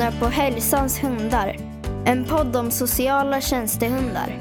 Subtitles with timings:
[0.00, 1.56] lyssnar på Hälsans hundar.
[2.04, 4.38] En podd om sociala tjänstehundar.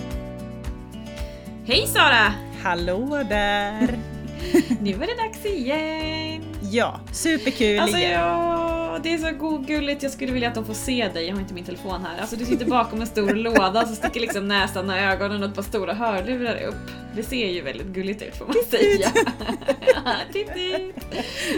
[1.65, 2.33] Hej Sara!
[2.63, 3.99] Hallå där!
[4.81, 6.43] Nu är det dags igen!
[6.71, 8.11] Ja, superkul Alltså igen.
[8.11, 8.58] ja,
[9.03, 10.03] det är så godgulligt.
[10.03, 11.25] Jag skulle vilja att de får se dig.
[11.27, 12.21] Jag har inte min telefon här.
[12.21, 15.55] Alltså du sitter bakom en stor låda så sticker liksom näsan och ögonen och ett
[15.55, 16.91] par stora hörlurar upp.
[17.15, 19.09] Det ser ju väldigt gulligt ut får man säga.
[20.33, 20.95] Titt, titt.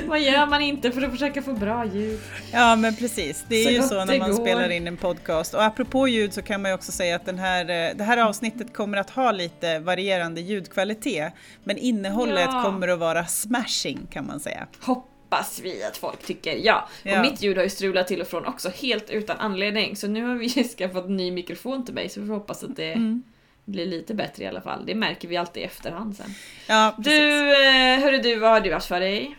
[0.07, 2.19] Vad gör man inte för att försöka få bra ljud?
[2.53, 4.37] Ja men precis, det är Så ju så när man går.
[4.37, 5.53] spelar in en podcast.
[5.53, 8.17] Och apropå ljud så kan man ju också säga att den här, eh, det här
[8.17, 11.33] avsnittet kommer att ha lite varierande ljudkvalitet.
[11.63, 12.63] Men innehållet Ja.
[12.65, 14.67] kommer att vara smashing kan man säga.
[15.31, 16.55] Hoppas vi att folk tycker.
[16.55, 17.15] Ja, Ja.
[17.15, 19.95] och mitt ljud har ju strulat till och från också helt utan anledning.
[19.95, 22.75] Så nu har vi skaffat en ny mikrofon till mig så vi får hoppas att
[22.75, 23.23] det Mm.
[23.65, 24.85] blir lite bättre i alla fall.
[24.85, 26.33] Det märker vi alltid i efterhand sen.
[26.67, 27.13] Ja, precis.
[27.19, 29.35] Du, eh, hörru du, vad har du haft för dig?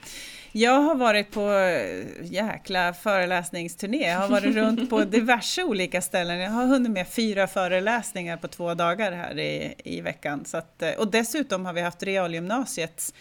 [0.52, 4.08] Jag har varit på eh, jäkla föreläsningsturné.
[4.10, 6.38] Jag har varit runt på diverse olika ställen.
[6.38, 10.44] Jag har hunnit med fyra föreläsningar på två dagar här i, i veckan.
[10.44, 13.14] Så att, eh, och dessutom har vi haft realgymnasiets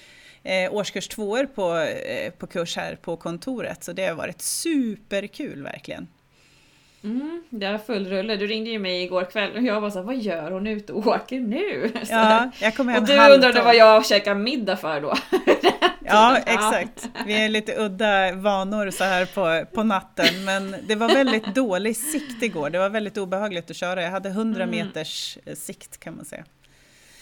[0.43, 3.83] eh, årskurs tvåor på, eh, på kurs här på kontoret.
[3.83, 6.07] Så det har varit superkul verkligen.
[7.03, 8.35] Mm, det är full rulle.
[8.35, 11.07] Du ringde ju mig igår kväll och jag var såhär, vad gör hon ute och
[11.07, 11.91] åker nu?
[12.05, 15.13] Så Ja, jag kom hem och du halv undrade vad jag käkar middag för då?
[16.05, 17.09] Ja, exakt.
[17.25, 21.97] Vi är lite udda vanor så här på, på natten, men det var väldigt dålig
[21.97, 22.69] sikt igår.
[22.69, 24.03] Det var väldigt obehagligt att köra.
[24.03, 24.75] Jag hade 100 Mm.
[24.87, 26.43] meters eh, sikt kan man säga.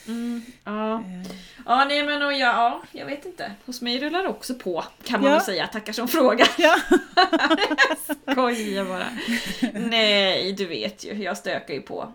[0.08, 0.96] Mm, ja.
[1.00, 1.32] Eh,
[1.66, 3.52] ja, nej men och ja, ja, jag vet inte.
[3.66, 5.36] Hos mig rullar det också på, kan man Ja.
[5.38, 5.68] väl säga.
[5.68, 6.46] Tackar som fråga.
[6.58, 6.76] Ja,
[8.32, 9.08] Skojar bara.
[9.90, 12.14] Nej, du vet ju, jag stökar ju på.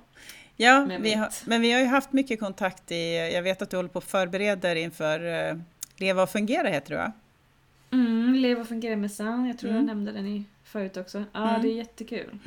[0.56, 3.76] ja vi har, men vi har ju haft mycket kontakt i, jag vet att du
[3.76, 5.56] håller på att förbereda dig inför eh,
[5.96, 7.12] Leva och fungera heter det va?
[7.92, 9.80] Mm, Leva och fungera med Sam, jag tror Mm.
[9.82, 11.24] jag nämnde den i förut också.
[11.32, 11.62] Ja, Mm.
[11.62, 12.38] det är jättekul.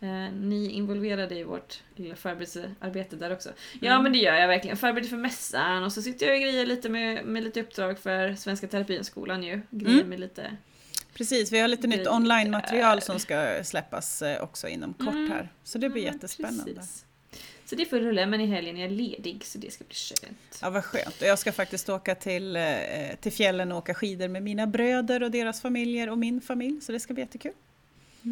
[0.00, 3.50] Eh, ni är involverade i vårt lilla förberedelsearbete där också.
[3.80, 4.02] Ja Mm.
[4.02, 4.76] men det gör jag verkligen.
[4.76, 8.34] Förbereder för mässan och så sitter jag och grejer lite med, med lite uppdrag för
[8.34, 9.60] Svenska Terapinskolan ju.
[9.70, 10.08] Grejer Mm.
[10.08, 10.56] med lite...
[11.14, 15.30] Precis, vi har lite nytt online-material som ska släppas eh, också inom kort Mm.
[15.30, 15.48] här.
[15.64, 16.74] Så det blir men jättespännande.
[16.74, 17.04] precis.
[17.64, 20.58] Så det full rulle, men i helgen är jag ledig så det ska bli skönt.
[20.62, 21.20] Ja, vad skönt.
[21.22, 22.62] Och jag ska faktiskt åka till, eh,
[23.20, 26.92] till fjällen och åka skidor med mina bröder och deras familjer och min familj, så
[26.92, 27.52] det ska bli jättekul.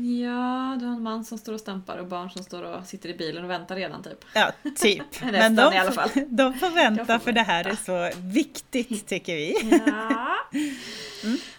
[0.04, 3.08] Ja, du har en man som står och stampar och barn som står och sitter
[3.08, 4.24] i bilen och väntar redan typ.
[4.34, 5.02] Ja, typ.
[5.22, 6.10] Men de, i alla fall.
[6.28, 9.82] de får vänta får för det här är så viktigt tycker vi.
[9.86, 10.36] Ja.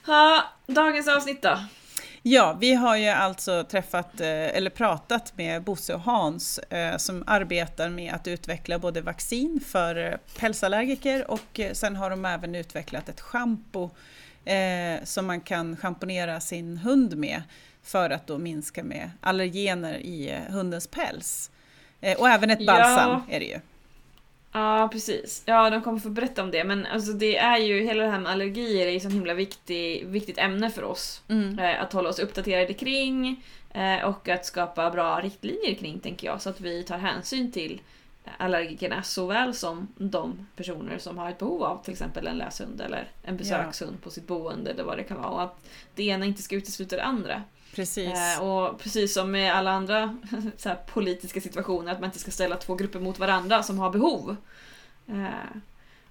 [0.07, 1.57] ja, dagens avsnitt då?
[2.21, 7.23] Ja, vi har ju alltså träffat eh, eller pratat med Bosse och Hans eh, som
[7.27, 13.09] arbetar med att utveckla både vaccin för eh, pälsallergiker och sen har de även utvecklat
[13.09, 13.89] ett schampo
[15.03, 17.41] som man kan schamponera sin hund med
[17.87, 21.51] för att då minska med allergener i eh, hundens päls.
[22.01, 22.73] Eh, och även ett Ja.
[22.73, 23.59] balsam är det ju.
[24.51, 25.43] Ja, precis.
[25.45, 26.63] Ja, de kommer få berätta om det.
[26.63, 30.05] Men alltså det är ju, hela det här med allergier är ju så himla viktig,
[30.07, 31.21] viktigt ämne för oss.
[31.27, 31.59] Mm.
[31.59, 33.43] Eh, att hålla oss uppdaterade kring
[33.73, 36.41] eh, och att skapa bra riktlinjer kring, tänker jag.
[36.41, 37.81] Så att vi tar hänsyn till
[38.37, 43.07] allergikerna såväl som de personer som har ett behov av till exempel en löshund eller
[43.23, 45.29] en besökshund på sitt boende eller vad det kan vara.
[45.29, 47.43] Och att det ena inte ska utesluta det andra.
[47.75, 48.13] Precis.
[48.37, 50.17] Eh, och precis som med alla andra
[50.57, 53.89] så här, politiska situationer, att man inte ska ställa två grupper mot varandra som har
[53.89, 54.35] behov.
[55.07, 55.57] Eh,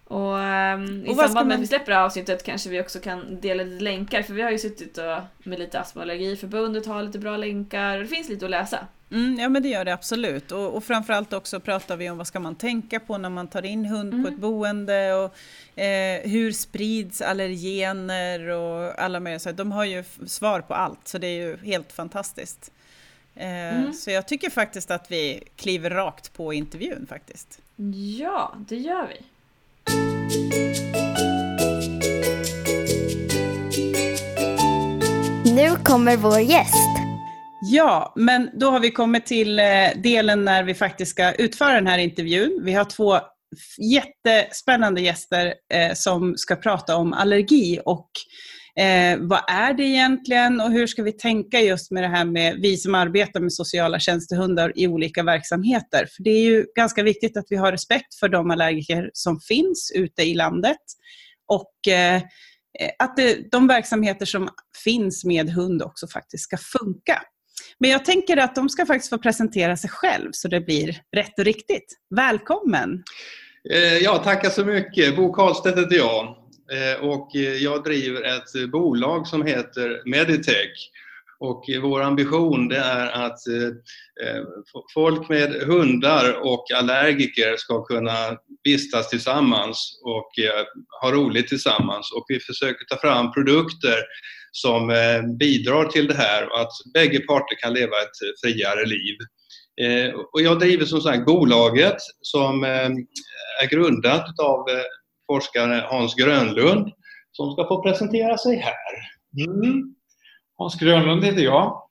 [0.09, 2.81] och i Och ska samband med man- att vi släpper det här avsnittet kanske vi
[2.81, 6.03] också kan dela lite länkar, för vi har ju suttit och, med lite astma och
[6.03, 8.87] allergiförbundet, har lite bra länkar, och det finns lite att läsa.
[9.11, 10.53] Mm, ja men det gör det absolut.
[10.53, 13.65] Och, och framförallt också pratar vi om vad ska man tänka på när man tar
[13.65, 14.35] in hund på Mm.
[14.35, 15.35] ett boende och
[15.81, 19.57] eh, hur sprids allergener och alla möjliga saker.
[19.57, 22.73] De har ju svar på allt så det är ju helt fantastiskt.
[23.35, 23.47] Eh,
[23.79, 23.93] Mm.
[23.93, 27.59] Så jag tycker faktiskt att vi kliver rakt på intervjun faktiskt.
[28.19, 29.25] Ja, det gör vi.
[35.57, 36.75] Nu kommer vår gäst.
[37.63, 39.65] Ja, men då har vi kommit till eh,
[39.97, 42.61] delen när vi faktiskt ska utföra den här intervjun.
[42.65, 43.19] Vi har två
[43.79, 48.11] jättespännande gäster eh, som ska prata om allergi och
[48.81, 52.57] eh, vad är det egentligen och hur ska vi tänka just med det här med
[52.61, 56.09] vi som arbetar med sociala tjänstehundar i olika verksamheter.
[56.17, 59.93] För det är ju ganska viktigt att vi har respekt för de allergiker som finns
[59.95, 60.77] ute i landet
[61.47, 62.23] och eh,
[62.99, 64.49] att det, de verksamheter som
[64.85, 67.23] finns med hund också faktiskt ska funka.
[67.79, 71.39] Men jag tänker att de ska faktiskt få presentera sig själv så det blir rätt
[71.39, 71.97] och riktigt.
[72.17, 73.03] Välkommen!
[73.71, 75.17] Eh, ja, tackar så mycket.
[75.17, 76.46] Bo Karlstedt heter jag.
[76.73, 80.91] Eh, och eh, jag driver ett eh, bolag som heter Meditech.
[81.39, 83.39] Och vår ambition det är att
[84.95, 90.31] folk med hundar och allergiker ska kunna vistas tillsammans och
[91.03, 92.13] ha roligt tillsammans.
[92.13, 93.95] Och vi försöker ta fram produkter
[94.53, 94.89] som
[95.39, 99.17] bidrar till det här och att bägge parter kan leva ett friare liv.
[100.33, 104.65] Och jag driver som sagt bolaget som är grundat av
[105.27, 106.93] forskaren Hans Grönlund
[107.33, 108.73] som ska få presentera sig här.
[109.47, 109.95] Mm.
[110.57, 111.83] Hans Grönlund heter jag.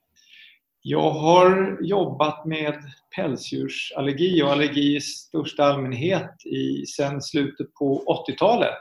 [0.82, 2.74] Jag har jobbat med
[3.16, 8.78] pälsdjursallergi och allergi i största allmänhet i, sedan slutet på 80-talet.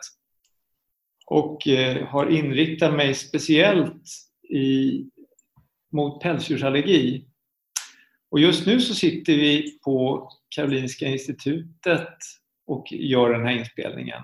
[1.25, 4.03] Och eh, har inriktat mig speciellt
[4.49, 5.01] i,
[5.91, 7.25] mot pälsdjursallergi.
[8.31, 12.17] Och just nu så sitter vi på Karolinska institutet
[12.67, 14.21] och gör den här inspelningen.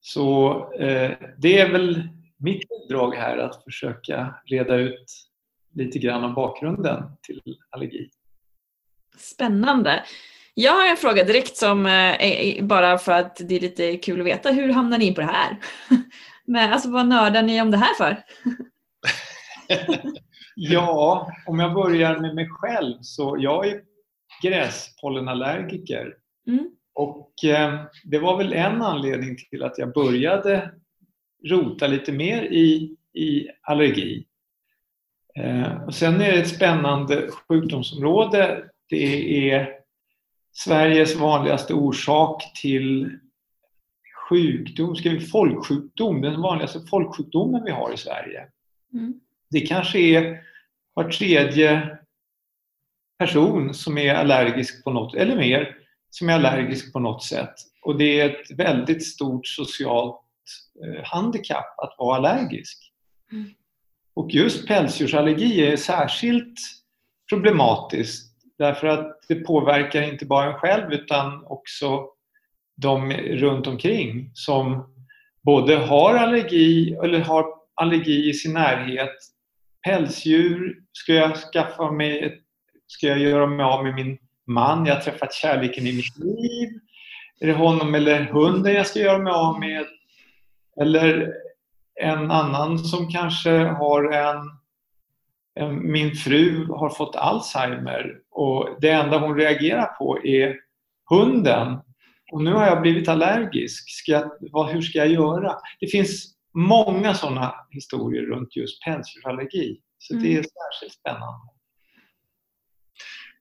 [0.00, 5.12] Så eh, det är väl mitt uppdrag här att försöka reda ut
[5.74, 8.10] lite grann om bakgrunden till allergi.
[9.16, 10.04] Spännande.
[10.54, 14.26] Jag har en fråga direkt som eh, bara för att det är lite kul att
[14.26, 14.50] veta.
[14.50, 15.56] Hur hamnar ni in på det här?
[16.44, 18.22] Men, alltså, vad nördar ni om det här för?
[20.54, 23.82] ja, om jag börjar med mig själv så jag är
[24.42, 26.14] gräspollenallergiker.
[26.46, 26.70] Mm.
[27.00, 30.70] Och eh, det var väl en anledning till att jag började
[31.48, 34.26] rota lite mer i, i allergi.
[35.34, 38.64] Eh, och sen är det ett spännande sjukdomsområde.
[38.88, 39.68] Det är
[40.52, 43.18] Sveriges vanligaste orsak till
[44.28, 48.46] sjukdom, ska vi folksjukdom, den vanligaste folksjukdomen vi har i Sverige.
[48.92, 49.20] Mm.
[49.50, 50.40] Det kanske är
[50.94, 51.98] var tredje
[53.18, 55.79] person som är allergisk på något, eller mer,
[56.10, 57.54] som är allergisk på något sätt.
[57.82, 60.20] Och det är ett väldigt stort socialt
[60.84, 62.92] eh, handikapp att vara allergisk.
[63.32, 63.50] Mm.
[64.14, 66.58] Och just pälsdjursallergi är särskilt
[67.28, 72.06] problematiskt därför att det påverkar inte bara en själv utan också
[72.76, 74.94] de runt omkring som
[75.42, 79.16] både har allergi eller har allergi i sin närhet.
[79.86, 82.42] Pälsdjur, ska jag skaffa mig,
[82.86, 84.18] ska jag göra mig av med min
[84.50, 86.68] man, jag har träffat kärleken i mitt liv.
[87.40, 89.86] Är det honom eller hunden jag ska göra mig av med?
[90.80, 91.32] Eller
[92.00, 94.36] en annan som kanske har en,
[95.54, 100.56] en, Min fru har fått Alzheimer och det enda hon reagerar på är
[101.10, 101.78] hunden.
[102.32, 103.90] Och nu har jag blivit allergisk.
[103.90, 105.54] Ska jag, vad, hur ska jag göra?
[105.80, 109.80] Det finns många sådana historier runt just pälsdjursallergi.
[109.98, 110.24] Så mm.
[110.24, 110.44] det är mm.
[110.44, 111.59] särskilt spännande.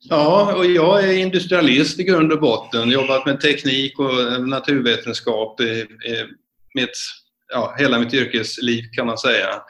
[0.01, 2.89] Ja, och jag är industrialist i grund och botten.
[2.89, 6.25] Jobbat med teknik och naturvetenskap i, i
[6.73, 6.97] mitt,
[7.53, 9.61] ja, hela mitt yrkesliv kan man säga.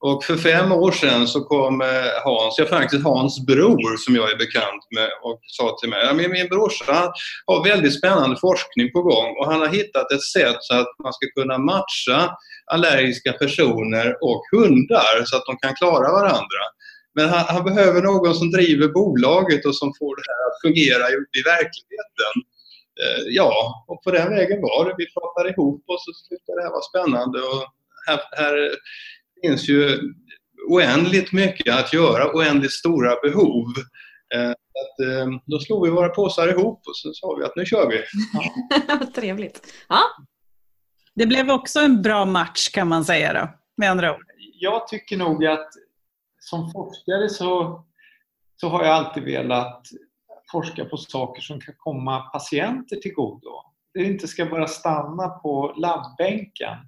[0.00, 1.86] Och för fem år sedan så kom eh,
[2.24, 6.12] Hans, ja faktiskt Hans bror som jag är bekant med och sa till mig, ja,
[6.12, 7.12] min, min brorsa
[7.46, 11.12] har väldigt spännande forskning på gång och han har hittat ett sätt så att man
[11.12, 12.36] ska kunna matcha
[12.72, 16.62] allergiska personer och hundar så att de kan klara varandra.
[17.16, 21.04] Men han, han, behöver någon som driver bolaget och som får det här att fungera
[21.10, 22.34] i, i verkligheten.
[23.02, 24.94] Eh, ja, och på den vägen var det.
[24.98, 27.38] Vi pratade ihop oss och tyckte det här var spännande.
[27.38, 27.62] Och
[28.06, 28.70] här, här
[29.42, 29.98] finns ju
[30.68, 33.66] oändligt mycket att göra, oändligt stora behov.
[34.34, 37.66] Eh, att, eh, då slog vi våra påsar ihop och så sa vi att nu
[37.66, 38.02] kör vi.
[38.88, 39.06] Ja.
[39.14, 39.72] Trevligt.
[39.88, 40.00] Ja.
[41.14, 44.22] Det blev också en bra match kan man säga då, med andra ord.
[44.60, 45.68] Jag tycker nog att
[46.48, 47.84] som forskare så,
[48.60, 49.82] så har jag alltid velat
[50.52, 53.50] forska på saker som kan komma patienter till godo.
[53.94, 56.78] Det inte ska bara stanna på labbänken.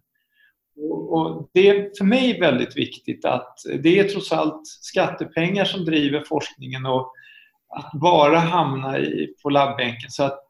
[0.77, 5.85] Och, och det är för mig väldigt viktigt att det är trots allt skattepengar som
[5.85, 7.13] driver forskningen och
[7.69, 10.11] att bara hamna i, på labbänken.
[10.11, 10.45] Så att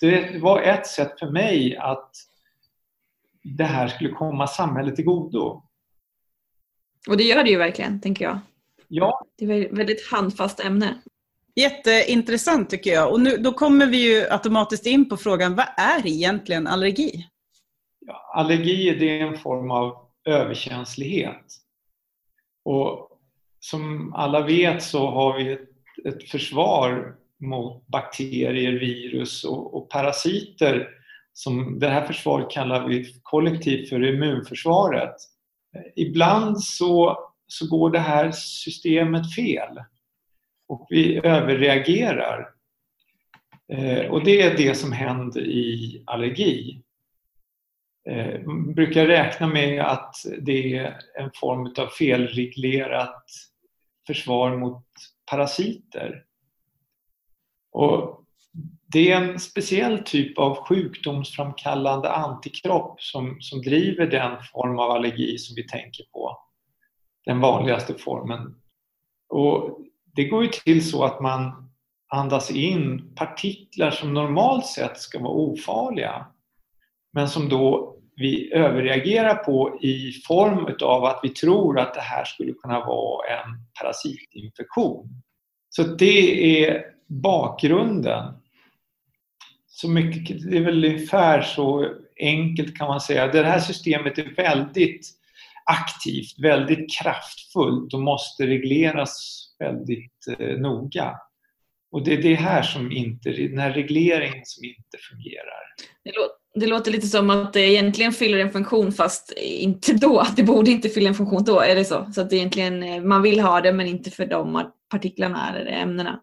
[0.00, 2.10] det var ett sätt för mig att
[3.42, 5.62] det här skulle komma samhället till godo.
[7.08, 8.38] Och det gör det ju verkligen, tänker jag.
[8.88, 9.26] Ja.
[9.38, 10.98] Det är ett väldigt handfast ämne.
[11.56, 13.12] Jätteintressant tycker jag.
[13.12, 17.26] Och nu, då kommer vi ju automatiskt in på frågan, vad är egentligen allergi?
[18.06, 21.46] Ja, allergi det är en form av överkänslighet.
[22.64, 23.08] Och
[23.60, 25.68] som alla vet så har vi ett,
[26.04, 30.88] ett försvar mot bakterier, virus och, och parasiter.
[31.32, 35.14] Som, det här försvaret kallar vi kollektivt för immunförsvaret.
[35.96, 37.18] Ibland så
[37.52, 39.84] så går det här systemet fel.
[40.68, 42.48] Och vi överreagerar.
[43.68, 46.82] Eh, och det är det som händer i allergi.
[48.08, 53.24] eh, man brukar räkna med att det är en form av felreglerat
[54.06, 54.84] försvar mot
[55.30, 56.24] parasiter.
[57.72, 58.21] Och
[58.92, 65.38] det är en speciell typ av sjukdomsframkallande antikropp som, som driver den form av allergi
[65.38, 66.38] som vi tänker på.
[67.26, 68.54] Den vanligaste formen.
[69.28, 69.78] Och
[70.16, 71.70] det går ju till så att man
[72.08, 76.26] andas in partiklar som normalt sett ska vara ofarliga
[77.12, 82.24] men som då vi överreagerar på i form av att vi tror att det här
[82.24, 83.48] skulle kunna vara en
[83.80, 85.08] parasitinfektion.
[85.68, 88.41] Så det är bakgrunden.
[89.82, 93.26] Så mycket, det är väl ungefär så enkelt kan man säga.
[93.26, 95.08] Det här systemet är väldigt
[95.64, 101.16] aktivt, väldigt kraftfullt och måste regleras väldigt eh, noga.
[101.92, 105.74] Och det är det här som inte, den här regleringen som inte fungerar.
[106.04, 110.26] Det låter, det låter lite som att det egentligen fyller en funktion fast inte då.
[110.36, 112.10] Det borde inte fylla en funktion då, är det så?
[112.14, 115.70] Så att det egentligen, eh, man vill ha det men inte för de partiklarna eller
[115.70, 116.20] ämnena.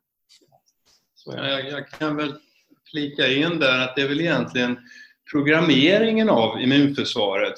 [1.15, 2.33] Så jag, jag kan väl
[2.91, 4.77] flika in där att det är väl egentligen
[5.31, 7.55] programmeringen av immunförsvaret,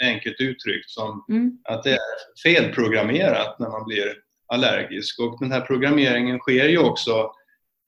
[0.00, 1.58] enkelt uttryckt, som mm.
[1.64, 1.98] att det är
[2.42, 4.14] felprogrammerat när man blir
[4.46, 5.20] allergisk.
[5.20, 7.30] Och den här programmeringen sker ju också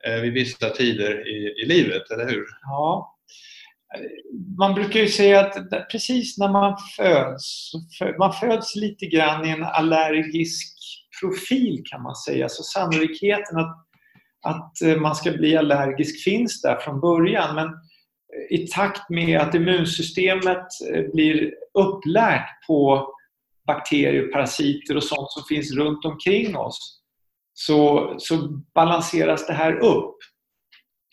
[0.07, 2.47] eh, vid vissa tider i, i livet, eller hur?
[2.63, 3.11] Ja.
[4.59, 7.73] Man brukar ju säga att precis när man föds,
[8.19, 10.75] man föds lite grann i en allergisk
[11.21, 13.84] profil kan man säga, så sannolikheten att,
[14.45, 17.55] att eh, man ska bli allergisk finns där från början.
[17.55, 23.09] Men eh, i takt med att immunsystemet eh, blir upplärt på
[23.67, 27.01] bakterier, parasiter och sånt som finns runt omkring oss
[27.55, 28.37] så, så
[28.75, 30.17] balanseras det här upp.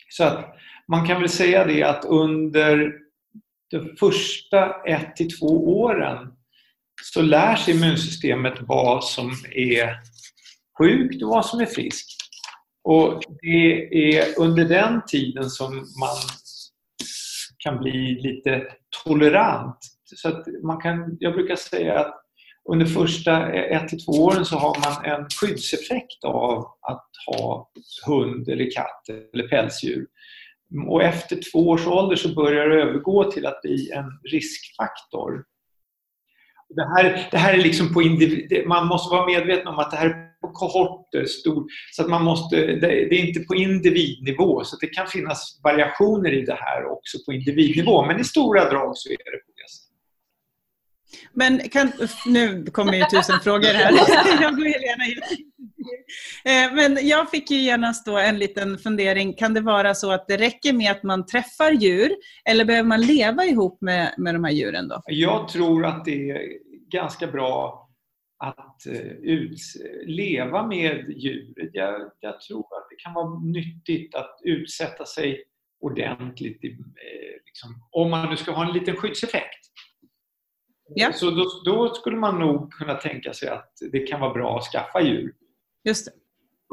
[0.08, 0.54] Så att
[0.88, 2.92] man kan väl säga det att under
[3.70, 6.32] de första ett till två åren
[7.02, 10.00] så lär sig immunsystemet vad som är
[10.78, 12.11] sjukt och vad som är friskt.
[12.84, 16.16] Och det är under den tiden som man
[17.58, 18.66] kan bli lite
[19.04, 19.78] tolerant.
[20.16, 22.18] Så att man kan, jag brukar säga att
[22.68, 27.70] under första ett till två åren så har man en skyddseffekt av att ha
[28.06, 30.06] hund eller katt eller pälsdjur.
[30.86, 35.44] Och efter två års ålder så börjar det övergå till att bli en riskfaktor.
[36.68, 39.96] Det här, det här är liksom på individ, man måste vara medveten om att det
[39.96, 44.76] här är på kohorter, stor, så att man måste, det, är inte på individnivå, så
[44.80, 49.08] det kan finnas variationer i det här också på individnivå, men i stora drag så
[49.08, 49.92] är det på det sättet.
[51.32, 51.92] Men kan,
[52.26, 53.92] nu kommer ju tusen frågor här.
[54.42, 55.04] Jag går Helena
[56.44, 59.34] eh, Men jag fick ju genast då en liten fundering.
[59.34, 62.12] Kan det vara så att det räcker med att man träffar djur
[62.44, 64.88] eller behöver man leva ihop med, med de här djuren?
[64.88, 65.02] Då?
[65.06, 66.38] Jag tror att det är
[66.92, 67.81] ganska bra
[68.42, 69.58] att uh, ut,
[70.06, 71.70] leva med djur.
[71.72, 75.44] Jag, jag, tror att det kan vara nyttigt att utsätta sig
[75.80, 79.66] ordentligt, i, eh, liksom, om man nu ska ha en liten skyddseffekt.
[80.94, 81.12] Ja.
[81.12, 84.64] Så då, då, skulle man nog kunna tänka sig att det kan vara bra att
[84.64, 85.34] skaffa djur.
[85.84, 86.12] Just det.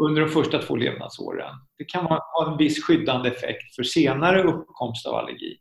[0.02, 1.56] Under de första två levnadsåren.
[1.78, 5.60] Det kan ha en viss skyddande effekt för senare uppkomst av allergi.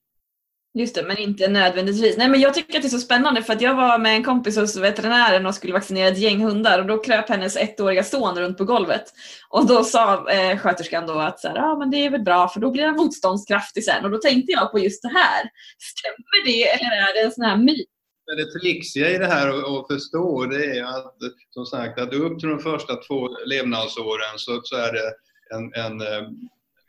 [0.75, 2.17] Just det, men inte nödvändigtvis.
[2.17, 4.25] Nej, men jag tycker att det är så spännande för att jag var med en
[4.25, 8.39] kompis hos veterinären och skulle vaccinera ett gäng hundar och då kröp hennes ettåriga son
[8.39, 9.05] runt på golvet.
[9.51, 12.49] Och då sa eh, sköterskan då att så här, ah, men det är väl bra
[12.49, 14.05] för då blir han motståndskraftig sen.
[14.05, 15.51] Och då tänkte jag på just det här.
[15.79, 17.89] Stämmer det eller är det en sån här myt?
[18.37, 21.15] det trixiga i det här att förstå det är att
[21.51, 25.13] som sagt att upp till de första två levnadsåren så, så är det
[25.55, 26.29] en, en, eh,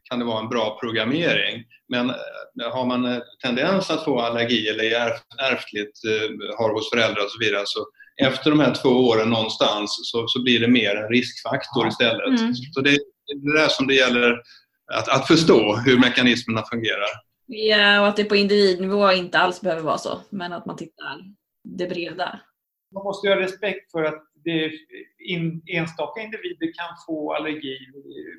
[0.09, 1.63] kan det vara en bra programmering.
[1.89, 5.11] Men eh, har man tendens att få allergi eller är
[5.51, 7.85] ärftligt eh, har hos föräldrar och så vidare så
[8.21, 12.39] efter de här två åren någonstans så, så blir det mer en riskfaktor istället.
[12.39, 12.53] Mm.
[12.53, 14.41] Så det, det är det där som det gäller
[14.93, 17.09] att, att förstå hur mekanismerna fungerar.
[17.45, 21.17] Ja, och att det på individnivå inte alls behöver vara så, men att man tittar
[21.63, 22.39] det breda.
[22.93, 24.71] Man måste ju ha respekt för att det
[25.27, 27.77] in, enstaka individer kan få allergi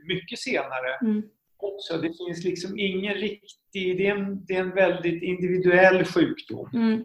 [0.09, 0.95] mycket senare.
[1.03, 1.23] Mm.
[1.63, 1.97] Också.
[1.97, 3.97] Det finns liksom ingen riktig...
[3.97, 6.71] Det är en, det är en väldigt individuell sjukdom.
[6.75, 7.05] Mm.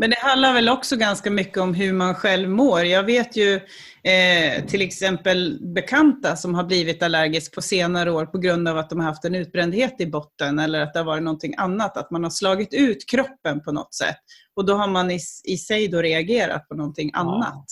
[0.00, 2.84] Men det handlar väl också ganska mycket om hur man själv mår.
[2.84, 3.54] Jag vet ju
[4.02, 8.90] eh, till exempel bekanta som har blivit allergisk på senare år på grund av att
[8.90, 12.10] de har haft en utbrändhet i botten eller att det har varit någonting annat, att
[12.10, 14.16] man har slagit ut kroppen på något sätt.
[14.56, 17.18] Och då har man i, i sig då reagerat på någonting ja.
[17.18, 17.66] annat.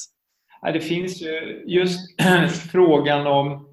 [0.62, 1.98] Ja, det finns ju just
[2.72, 3.67] frågan om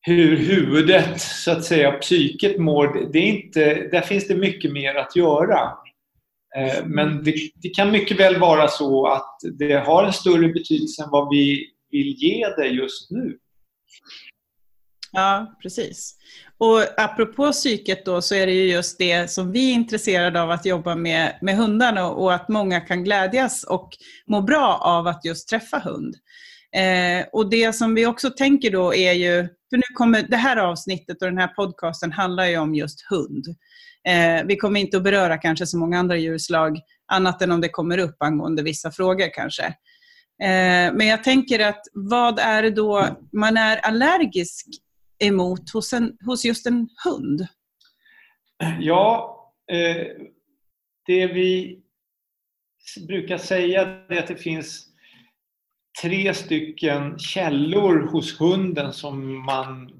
[0.00, 3.12] hur huvudet, så att säga, psyket mår.
[3.12, 5.60] Det är inte, där finns det mycket mer att göra.
[6.56, 11.02] Eh, men det, det, kan mycket väl vara så att det har en större betydelse
[11.02, 13.38] än vad vi vill ge det just nu.
[15.12, 16.14] Ja, precis.
[16.58, 20.50] Och apropå psyket då så är det ju just det som vi är intresserade av
[20.50, 23.90] att jobba med, med hundarna och att många kan glädjas och
[24.26, 26.16] må bra av att just träffa hund.
[26.76, 30.56] Eh, och det som vi också tänker då är ju, för nu kommer det här
[30.56, 33.44] avsnittet och den här podcasten handlar ju om just hund.
[34.08, 36.80] Eh, vi kommer inte att beröra kanske så många andra djurslag
[37.12, 39.64] annat än om det kommer upp angående vissa frågor kanske.
[40.42, 44.66] Eh, men jag tänker att vad är det då man är allergisk
[45.18, 47.46] emot hos, en, hos just en hund?
[48.80, 49.34] Ja,
[49.72, 50.06] eh,
[51.06, 51.80] det vi
[53.08, 54.87] brukar säga är att det finns
[56.02, 59.90] tre stycken källor hos hunden som man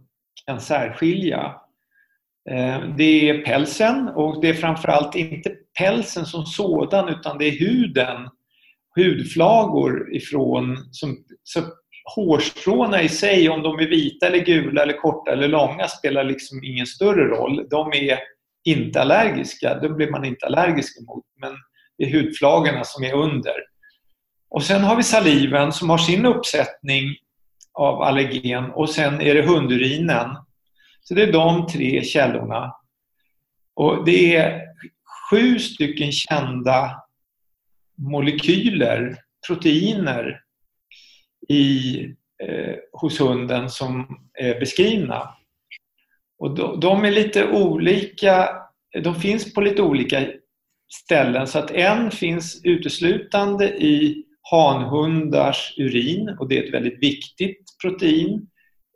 [0.47, 1.55] kan särskilja.
[2.51, 7.59] Eh, det är pälsen och det är framförallt inte pälsen som sådan utan det är
[7.59, 8.29] huden,
[8.97, 11.61] hudflagor ifrån som, så
[12.17, 16.65] hårstråna i sig, om de är vita eller gula eller korta eller långa spelar liksom
[16.65, 17.67] ingen större roll.
[17.71, 18.19] De är
[18.65, 21.25] inte allergiska, de blir man inte allergisk emot.
[21.41, 21.53] Men
[21.99, 23.68] det är hudflagorna som är under.
[24.51, 27.17] Och sen har vi saliven som har sin uppsättning
[27.73, 30.37] av allergen och sen är det hundurinen.
[31.01, 32.75] Så det är de tre källorna.
[33.75, 34.63] Och det är
[35.31, 37.03] sju stycken kända
[37.99, 40.41] molekyler, proteiner
[41.49, 42.01] i,
[42.43, 45.35] eh, hos hunden som är beskrivna.
[46.39, 48.49] Och de, de är lite olika,
[49.03, 50.27] de finns på lite olika
[51.05, 57.65] ställen så att en finns uteslutande i hanhundars urin och det är ett väldigt viktigt
[57.83, 58.49] protein.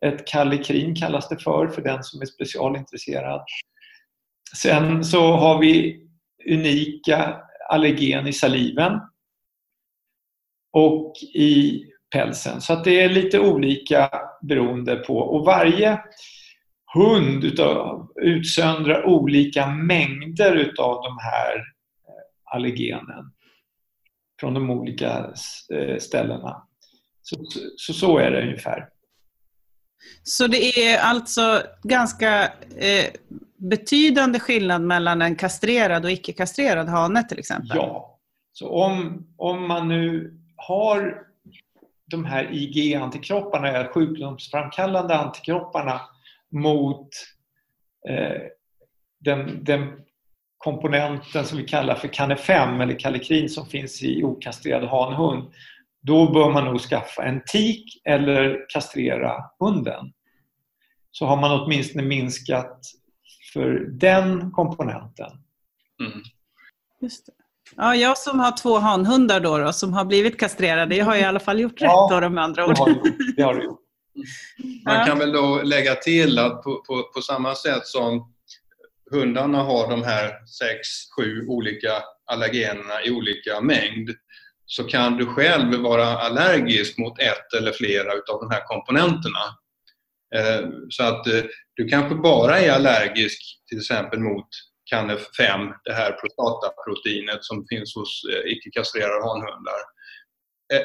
[0.06, 3.44] Ett kallikrin kallas det för, för den som är specialintresserad.
[4.56, 6.00] Sen så har vi
[6.50, 7.36] unika
[7.68, 9.00] allergen i saliven
[10.72, 12.60] och i pälsen.
[12.60, 14.10] Så att det är lite olika
[14.42, 15.18] beroende på.
[15.18, 16.00] Och varje
[16.94, 23.32] hund utav, utsöndrar olika mängder utav de här eh, allergenen
[24.42, 25.32] från de olika
[25.74, 26.62] eh, ställena.
[27.22, 27.36] Så,
[27.76, 28.88] så, så är det ungefär.
[30.22, 32.44] Så det är alltså ganska
[32.76, 33.06] eh,
[33.56, 37.76] betydande skillnad mellan en kastrerad och icke-kastrerad hane till exempel?
[37.76, 38.18] Ja.
[38.52, 41.26] Så om, om man nu har
[42.06, 46.00] de här IG-antikropparna, sjukdomsframkallande antikropparna
[46.50, 47.08] mot
[48.08, 48.42] eh,
[49.20, 49.92] den, den,
[50.62, 55.52] komponenten som vi kallar för CANE5 eller kallikrin som finns i okastrerad hanhund,
[56.02, 60.12] då bör man nog skaffa en tik eller kastrera hunden.
[61.10, 62.80] Så har man åtminstone minskat
[63.52, 65.30] för den komponenten.
[66.00, 66.22] Mm.
[67.00, 67.32] Just det.
[67.76, 71.24] Ja, jag som har två hanhundar då, då, som har blivit kastrerade, jag har i
[71.24, 72.76] alla fall gjort rätt ja, då med andra ord.
[73.36, 73.80] Det har du gjort.
[74.84, 78.32] Man kan väl då lägga till att på, på, på samma sätt som
[79.12, 84.10] hundarna har de här sex, sju olika allergenerna i olika mängd
[84.66, 89.44] så kan du själv vara allergisk mot ett eller flera av de här komponenterna.
[90.34, 91.42] Eh, så att eh,
[91.74, 94.48] du kanske bara är allergisk till exempel mot
[94.92, 99.80] CANF5, det här prostataproteinet som finns hos eh, icke-kastrerade hanhundar.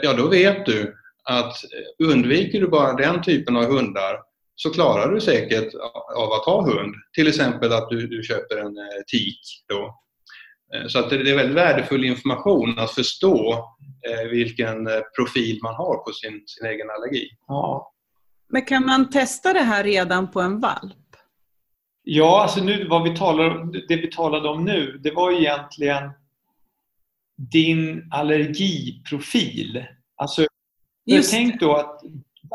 [0.01, 1.55] Ja, då vet du att
[2.03, 4.19] undviker du bara den typen av hundar
[4.59, 5.73] så klarar du säkert
[6.15, 6.95] av att ha hund.
[7.13, 8.75] Till exempel att du, du köper en
[9.11, 9.39] tik.
[9.67, 9.99] Då.
[10.87, 13.65] Så att det är väldigt värdefull information att förstå
[14.31, 17.29] vilken profil man har på sin, sin egen allergi.
[17.47, 17.93] Ja,
[18.49, 20.95] men kan man testa det här redan på en valp?
[22.03, 26.11] Ja, alltså nu, vad vi talar, det vi talade om nu, det var egentligen
[27.51, 29.85] din allergiprofil.
[30.15, 30.45] Alltså,
[31.31, 32.01] tänk då att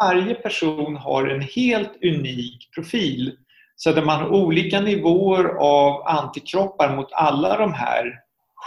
[0.00, 3.36] varje person har en helt unik profil.
[3.76, 8.12] Så att man har olika nivåer av antikroppar mot alla de här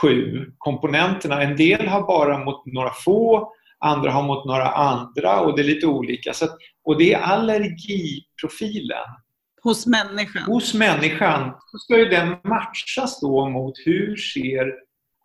[0.02, 1.42] sju komponenterna.
[1.42, 5.68] En del har bara mot några få, andra har mot några andra och det är
[5.68, 6.34] lite olika.
[6.34, 9.06] Så att, och det är allergiprofilen.
[9.64, 10.44] Hos människan?
[10.44, 11.54] Hos människan.
[11.72, 14.74] Så ska ju den matchas då mot hur ser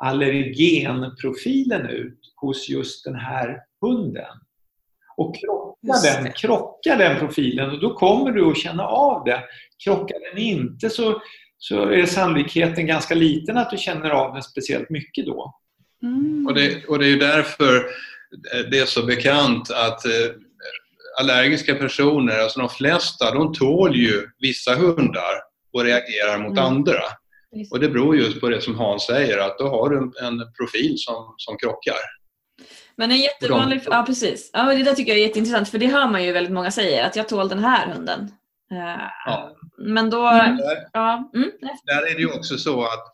[0.04, 4.36] allergenprofilen ut hos just den här hunden.
[5.16, 5.34] Och
[5.82, 9.42] den, krockar den profilen, då kommer du att känna av det.
[9.84, 11.22] Krockar den inte så,
[11.58, 15.54] så är sannolikheten ganska liten att du känner av den speciellt mycket då.
[16.02, 16.46] Mm.
[16.46, 17.84] Och, det, och det är därför
[18.70, 20.34] det är så bekant att eh,
[21.20, 26.64] allergiska personer, alltså de flesta, de tål ju vissa hundar och reagerar mot mm.
[26.64, 27.02] andra.
[27.70, 30.94] Och det beror just på det som Hans säger, att då har du en profil
[30.98, 32.19] som, som krockar.
[33.00, 33.80] Men en jättevanlig...
[33.84, 34.50] Ja, precis.
[34.52, 37.06] Ja, det där tycker jag är jätteintressant för det hör man ju väldigt många säger
[37.06, 38.20] att jag tål den här hunden.
[38.72, 39.56] Uh, ja.
[39.78, 40.26] Men då...
[40.26, 40.58] Mm.
[40.92, 41.50] Ja, mm.
[41.86, 43.06] Där är det ju också så att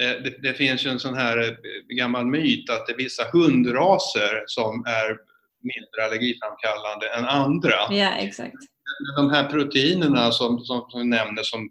[0.00, 1.54] eh, det, det, finns ju en sån här eh,
[1.96, 5.16] gammal myt att det är vissa hundraser som är
[5.62, 7.76] mindre allergiframkallande än andra.
[7.90, 8.56] Ja, exakt.
[9.16, 11.70] De här proteinerna som, som, som nämner som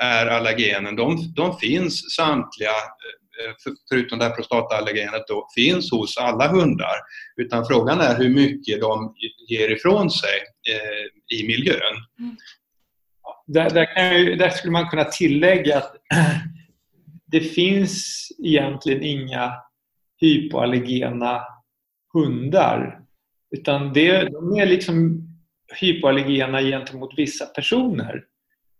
[0.00, 3.27] är allergenen, de, de finns samtliga Eh,
[3.88, 6.96] förutom det här prostataallergenet då, finns hos alla hundar.
[7.36, 9.14] Utan frågan är hur mycket de
[9.48, 10.38] ger ifrån sig
[10.70, 11.96] eh, i miljön.
[12.18, 12.36] Mm.
[13.46, 15.96] Där, där, ju, där, skulle man kunna tillägga att
[17.26, 19.52] det finns egentligen inga
[20.20, 21.42] hypoallergena
[22.12, 23.00] hundar.
[23.56, 25.24] Utan det, de är liksom
[25.80, 28.24] hypoallergena gentemot vissa personer.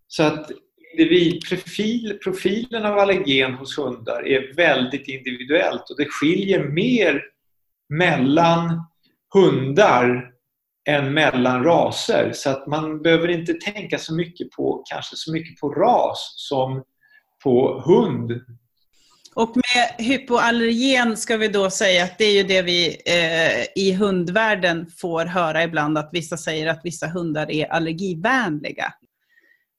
[0.06, 0.50] Så att
[0.92, 7.22] individprofil, profilen av allergen hos hundar är väldigt individuellt och det skiljer mer
[7.88, 8.84] mellan
[9.34, 10.30] hundar
[10.88, 12.32] än mellan raser.
[12.34, 16.84] Så att man behöver inte tänka så mycket på, kanske så mycket på ras som
[17.44, 18.40] på hund.
[19.34, 23.92] Och med hypoallergen ska vi då säga att det är ju det vi eh, i
[23.92, 28.92] hundvärlden får höra ibland att vissa säger att vissa hundar är allergivänliga.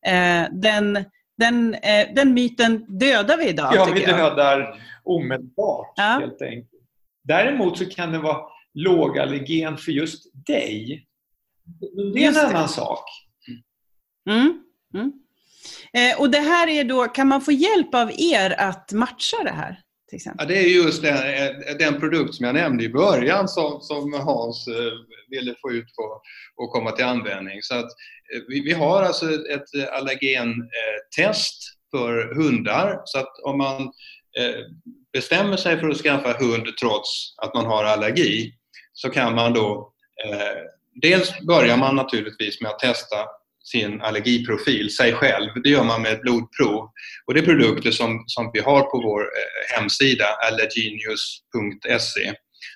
[0.06, 1.06] Eh, den,
[1.38, 3.76] den, eh, den myten dödar vi idag.
[3.76, 6.04] Ja, vi dödar omedelbart ja.
[6.04, 6.84] helt enkelt.
[7.24, 8.42] Däremot så kan det vara
[8.74, 11.06] lågallergen för just dig.
[12.14, 12.68] Det är just en annan det.
[12.68, 13.04] sak.
[14.30, 14.64] Mm.
[14.94, 15.12] Mm.
[15.94, 19.52] Eh, och det här är då, kan man få hjälp av er att matcha det
[19.52, 19.82] här?
[20.38, 24.14] Ja, det är just den, eh, den, produkt som jag nämnde i början som, som
[24.14, 24.92] Hans eh,
[25.30, 26.22] ville få ut på
[26.56, 27.62] och komma till användning.
[27.62, 33.92] Så att, eh, vi, vi har alltså ett allergentest för hundar så att om man
[35.14, 38.54] bestämmer sig för att skaffa hund trots att man har allergi
[38.94, 39.94] så kan man då
[41.02, 43.18] Dels börjar man naturligtvis med att testa
[43.72, 45.50] sin allergiprofil, sig själv.
[45.64, 46.90] Det gör man med ett blodprov.
[47.26, 52.34] Och det är produkter som, som vi har på vår eh, hemsida allergenius.se.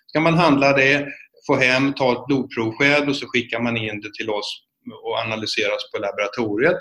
[0.07, 1.07] Ska man handla det,
[1.47, 4.63] få hem, ta ett blodprov själv och så skickar man in det till oss
[5.03, 6.77] och analyseras på laboratoriet.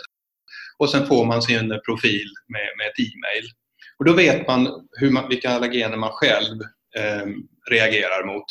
[0.79, 3.45] Och sen får man sin profil med, med ett e-mail.
[3.99, 6.61] Och då vet man, hur man vilka allergener man själv
[6.97, 7.27] eh,
[7.71, 8.45] reagerar mot.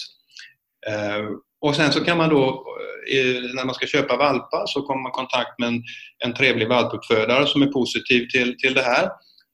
[0.88, 1.30] Eh,
[1.62, 2.66] och sen så kan man då,
[3.14, 5.84] eh, när man ska köpa valpar, så kommer man i kontakt med en,
[6.26, 9.10] en trevlig valpuppfödare som är positiv till, till det här.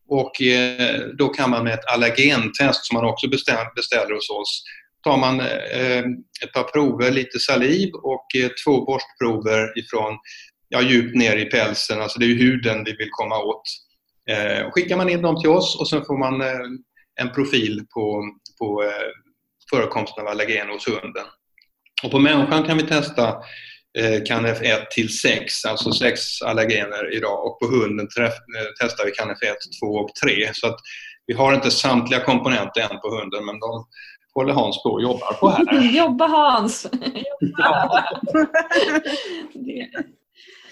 [0.10, 4.64] Och eh, då kan man med ett allergentest som man också beställer, beställer hos oss,
[5.04, 6.04] tar man eh,
[6.44, 10.18] ett par prover, lite saliv och eh, två borstprover ifrån
[10.70, 13.62] ja, djupt ner i pälsen, alltså det är ju huden vi vill komma åt.
[14.30, 16.68] Eh, skickar man in dem till oss och sen får man eh,
[17.22, 18.24] en profil på,
[18.60, 19.10] på eh,
[19.70, 21.26] förekomsten av allergen hos hunden.
[22.04, 23.28] Och på människan kan vi testa
[24.00, 28.32] eh, CANF 1 till 6, alltså 6 allergener idag och på hunden eh,
[28.82, 30.50] testar vi CANF 1, 2 och 3.
[30.54, 30.80] Så att
[31.26, 33.86] vi har inte samtliga komponenter än på hunden men de
[34.34, 35.82] håller Hans på och jobbar på här.
[35.98, 36.88] Jobba Hans!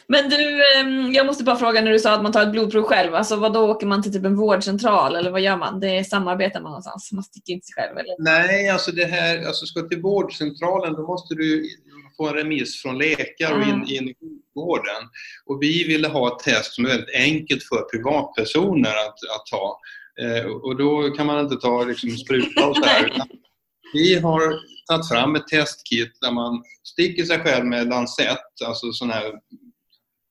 [0.08, 2.84] Men du, ehm, jag måste bara fråga när du sa att man tar ett blodprov
[2.84, 3.16] själv.
[3.16, 5.80] Alltså vad då åker man till typ en vårdcentral eller vad gör man?
[5.80, 7.12] Det samarbetar man någonstans?
[7.12, 8.16] Man sticker inte sig själv eller?
[8.20, 11.70] Nej, alltså det här, alltså ska till vårdcentralen då måste du
[12.18, 15.10] få en remiss från läkare och in, in i sjukvården.
[15.46, 19.80] Och vi ville ha ett test som är väldigt enkelt för privatpersoner att, att ta.
[20.22, 23.12] Eh, och då kan man inte ta liksom, spruta och så här.
[23.94, 29.10] Vi har tagit fram ett testkit där man sticker sig själv med lansett, alltså sån
[29.10, 29.32] här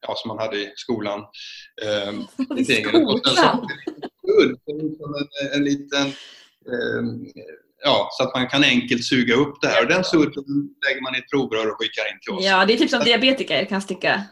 [0.06, 1.20] ja, som man hade i skolan.
[1.82, 2.14] Eh,
[2.58, 3.68] I skolan?
[4.66, 7.02] En, en liten eh,
[7.84, 9.82] ja, så att man kan enkelt suga upp det här.
[9.82, 10.44] Och den sudden
[10.88, 12.44] lägger man i ett provrör och skickar in till oss.
[12.44, 14.22] Ja, det är typ som diabetiker kan sticka.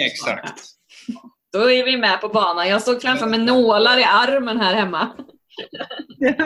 [0.00, 0.62] Exakt.
[1.52, 2.68] Då är vi med på banan.
[2.68, 5.16] Jag stod framför med nålar i armen här hemma.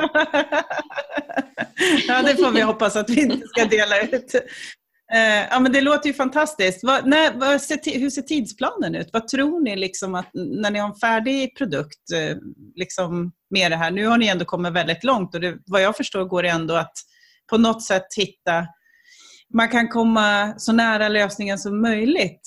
[2.09, 4.35] ja, det får vi hoppas att vi inte ska dela ut.
[5.15, 6.81] Eh, ja, men det låter ju fantastiskt.
[6.83, 9.11] Vad, när, vad ser, hur ser tidsplanen ut?
[9.13, 12.37] Vad tror ni liksom att, när ni har en färdig produkt eh,
[12.75, 13.91] liksom, med det här?
[13.91, 16.75] Nu har ni ändå kommit väldigt långt och det, vad jag förstår går det ändå
[16.75, 16.93] att
[17.51, 18.67] på något sätt hitta...
[19.55, 22.43] Man kan komma så nära lösningen som möjligt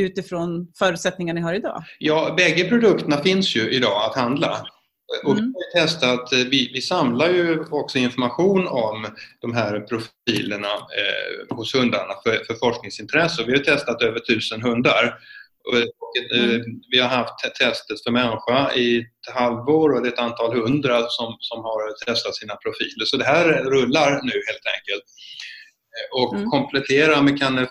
[0.00, 1.84] utifrån förutsättningarna ni har idag?
[1.98, 4.66] Ja, bägge produkterna finns ju idag att handla.
[5.24, 5.52] Och mm.
[5.52, 9.06] vi, har testat, eh, vi, vi, samlar ju också information om
[9.40, 13.44] de här profilerna eh, hos hundarna för, för forskningsintresse.
[13.46, 15.18] Vi har testat över tusen hundar.
[16.34, 16.62] Mm.
[16.90, 21.08] Vi har haft testet för människa i ett halvår och det är ett antal hundra
[21.08, 23.04] som, som har testat sina profiler.
[23.04, 25.04] Så det här rullar nu helt enkelt.
[26.12, 26.50] Och mm.
[26.50, 27.68] komplettera med KANEF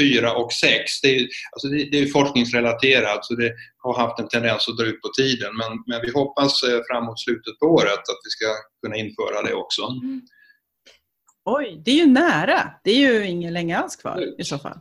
[0.00, 4.28] 4 och 6, det är, alltså det, det är forskningsrelaterat så det har haft en
[4.28, 5.56] tendens att dra ut på tiden.
[5.56, 8.46] Men, men vi hoppas framåt slutet på året att vi ska
[8.82, 9.82] kunna införa det också.
[9.82, 10.20] Mm.
[11.44, 12.70] Oj, det är ju nära.
[12.84, 14.78] Det är ju inget länge alls kvar i så fall.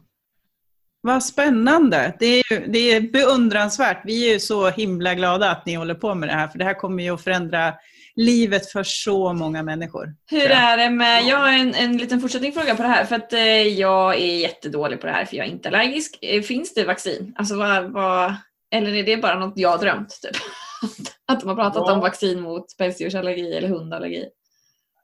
[1.02, 2.16] Vad spännande!
[2.20, 4.02] Det är, ju, det är beundransvärt.
[4.06, 6.66] Vi är ju så himla glada att ni håller på med det här, för det
[6.66, 7.74] här kommer ju att förändra
[8.16, 10.16] livet för så många människor.
[10.32, 13.34] Hur är det med, jag har en, en liten fortsättningsfråga på det här, för att
[13.34, 16.20] eh, jag är jättedålig på det här för jag är inte allergisk.
[16.22, 17.34] Eh, finns det vaccin?
[17.36, 18.36] Alltså vad, vad,
[18.72, 20.20] eller är det bara något jag har drömt?
[20.22, 20.36] Typ?
[21.28, 21.94] att de har pratat ja.
[21.94, 24.26] om vaccin mot pälsdjursallergi eller hundallergi?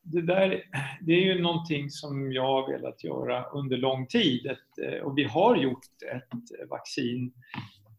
[0.04, 0.64] det där
[1.02, 5.18] det är ju någonting som jag har velat göra under lång tid ett, eh, och
[5.18, 7.34] vi har gjort ett vaccin.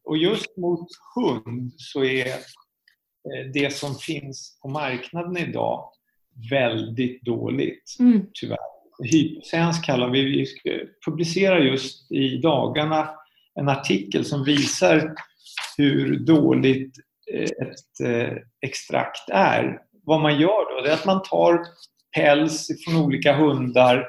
[0.04, 2.26] Och just mot hund så är
[3.54, 5.84] det som finns på marknaden idag
[6.50, 8.26] väldigt dåligt, mm.
[8.34, 8.58] tyvärr.
[9.04, 10.46] Hyposens kallar vi, vi
[11.06, 13.10] publicerar just i dagarna
[13.54, 15.14] en artikel som visar
[15.76, 16.96] hur dåligt
[17.32, 19.78] eh, ett extrakt är.
[20.04, 21.60] Vad man gör då, är att man tar
[22.16, 24.06] päls från olika hundar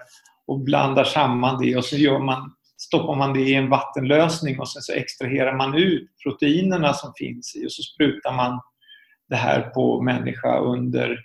[0.47, 4.69] och blandar samman det och så gör man, stoppar man det i en vattenlösning och
[4.69, 8.61] sen så extraherar man ut proteinerna som finns i och så sprutar man
[9.33, 11.19] det här på människa under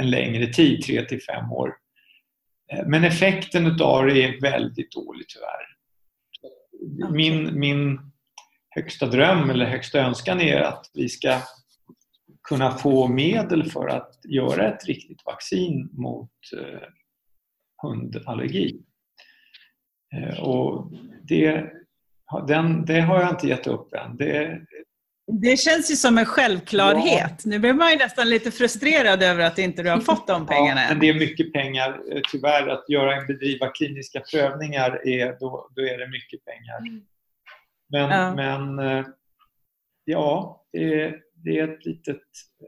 [0.00, 1.76] en längre tid, 3 till 5 år.
[2.72, 5.74] Eh, men effekten utav det är väldigt dålig tyvärr.
[7.12, 8.00] Min, min
[8.70, 11.40] högsta dröm eller högsta önskan är att vi ska
[12.48, 16.88] kunna få medel för att göra ett riktigt vaccin mot eh,
[17.82, 18.82] hundallergi.
[20.14, 21.72] Eh, och det,
[22.46, 24.16] den, det har jag inte gett upp än.
[24.16, 24.60] Det,
[25.26, 27.40] det känns ju som en självklarhet.
[27.44, 27.50] Ja.
[27.50, 30.82] Nu blir man ju nästan lite frustrerad över att inte du har fått de pengarna
[30.82, 32.00] ja, men det är mycket pengar.
[32.12, 36.78] Eh, tyvärr, att göra, bedriva kliniska prövningar, är, då, då är det mycket pengar.
[36.78, 37.02] Mm.
[37.88, 39.06] Men ja, men, eh,
[40.04, 42.16] ja det, det är ett litet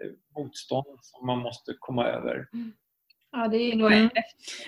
[0.03, 2.35] eh, motstånd som man måste komma över.
[2.35, 2.73] Mm.
[3.33, 4.11] Ja, det är nog mm.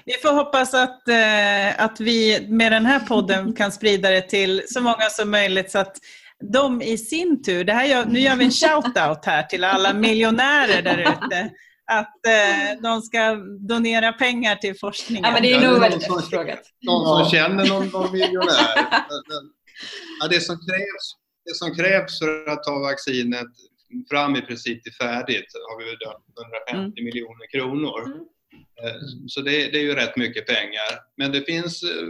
[0.05, 4.63] Vi får hoppas att, eh, att vi med den här podden kan sprida det till
[4.67, 5.97] så många som möjligt så att
[6.45, 9.93] de i sin tur, det här gör, nu gör vi en shout-out här till alla
[9.93, 11.51] miljonärer där ute,
[11.91, 13.35] att eh, de ska
[13.69, 15.25] donera pengar till forskningen.
[15.25, 16.61] Ja, men det är nog väldigt efterfrågat.
[16.87, 18.87] Någon som känner någon, någon miljonär.
[20.21, 21.05] Ja, det, som krävs,
[21.45, 23.47] det som krävs för att ta vaccinet
[24.11, 26.25] fram i princip till färdigt har vi bedömt
[26.67, 27.05] 150 mm.
[27.05, 28.05] miljoner kronor.
[28.07, 28.21] Mm.
[28.83, 30.91] Eh, så det, det, är ju rätt mycket pengar.
[31.17, 32.09] Men det finns eh,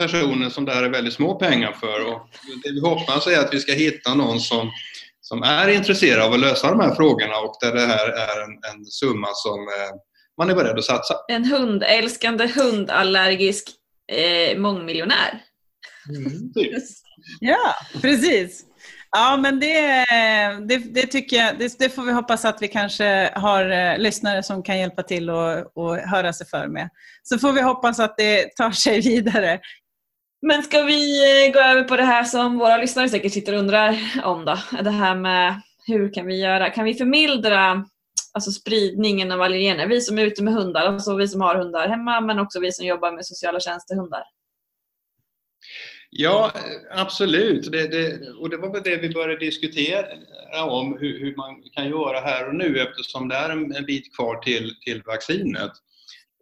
[0.00, 2.28] personer som det här är väldigt små pengar för och
[2.62, 4.70] det vi hoppas är att vi ska hitta någon som,
[5.20, 8.50] som är intresserad av att lösa de här frågorna och där det här är en,
[8.50, 9.96] en summa som eh,
[10.38, 11.14] man är beredd att satsa.
[11.28, 13.68] En hundälskande, hundallergisk
[14.12, 15.42] eh, mångmiljonär.
[16.08, 16.82] Mm, typ.
[17.40, 18.64] ja, precis.
[19.12, 20.04] Ja, men det,
[20.68, 24.42] det, det tycker jag, det, det, får vi hoppas att vi kanske har eh, lyssnare
[24.42, 26.88] som kan hjälpa till och, och höra sig för med.
[27.22, 29.60] Så får vi hoppas att det tar sig vidare.
[30.42, 33.58] Men ska vi eh, gå över på det här som våra lyssnare säkert sitter och
[33.58, 34.58] undrar om då?
[34.82, 36.70] Det här med hur kan vi göra?
[36.70, 37.84] Kan vi förmildra
[38.32, 39.86] alltså spridningen av allergener?
[39.86, 42.72] Vi som är ute med hundar, alltså vi som har hundar hemma men också vi
[42.72, 44.22] som jobbar med sociala tjänstehundar.
[46.10, 46.52] Ja,
[46.90, 47.72] absolut.
[47.72, 50.06] Det, det, och det var väl det vi började diskutera
[50.64, 54.16] om, hur, hur, man kan göra här och nu eftersom det är en, en bit
[54.16, 55.72] kvar till, till vaccinet.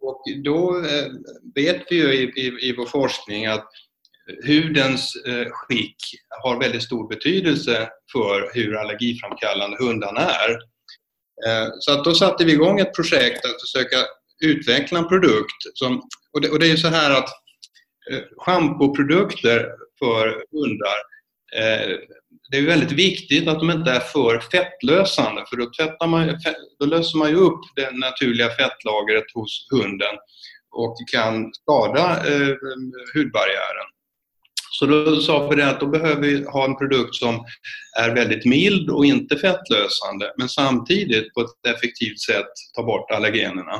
[0.01, 1.11] Och då eh,
[1.55, 3.71] vet vi ju i, i, i vår forskning att
[4.45, 5.95] hudens eh, skick
[6.43, 10.51] har väldigt stor betydelse för hur allergiframkallande hundarna är.
[11.47, 13.97] Eh, så att då satte vi igång ett projekt att försöka
[14.43, 15.63] utveckla en produkt.
[15.73, 16.01] Som,
[16.33, 17.29] och, det, och det är ju så här att
[18.11, 21.09] eh, schampoprodukter för hundar
[22.51, 26.37] det är väldigt viktigt att de inte är för fettlösande för då, man,
[26.79, 30.15] då löser man ju upp det naturliga fettlagret hos hunden
[30.71, 32.55] och kan skada eh,
[33.13, 33.89] hudbarriären.
[34.79, 37.45] Så då sa vi det att då behöver vi ha en produkt som
[37.99, 43.73] är väldigt mild och inte fettlösande men samtidigt på ett effektivt sätt ta bort allergenerna.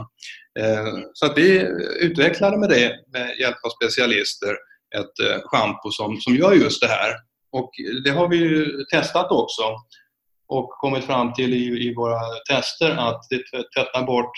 [0.60, 1.68] Eh, så att vi
[2.00, 4.56] utvecklade med det med hjälp av specialister
[4.98, 7.14] ett eh, schampo som, som gör just det här.
[7.52, 7.72] Och
[8.04, 9.64] det har vi ju testat också
[10.48, 13.44] och kommit fram till i, i våra tester att det
[13.76, 14.32] tvättar bort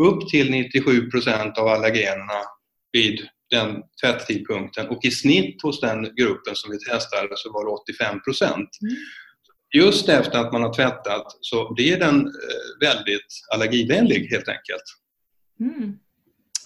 [0.00, 1.10] upp till 97
[1.58, 2.40] av allergenerna
[2.92, 7.70] vid den tvätttidpunkten och i snitt hos den gruppen som vi testade så var det
[7.70, 8.68] 85 procent.
[8.82, 8.96] Mm.
[9.74, 14.84] Just efter att man har tvättat så blir den eh, väldigt allergivänlig helt enkelt.
[15.60, 15.98] Mm.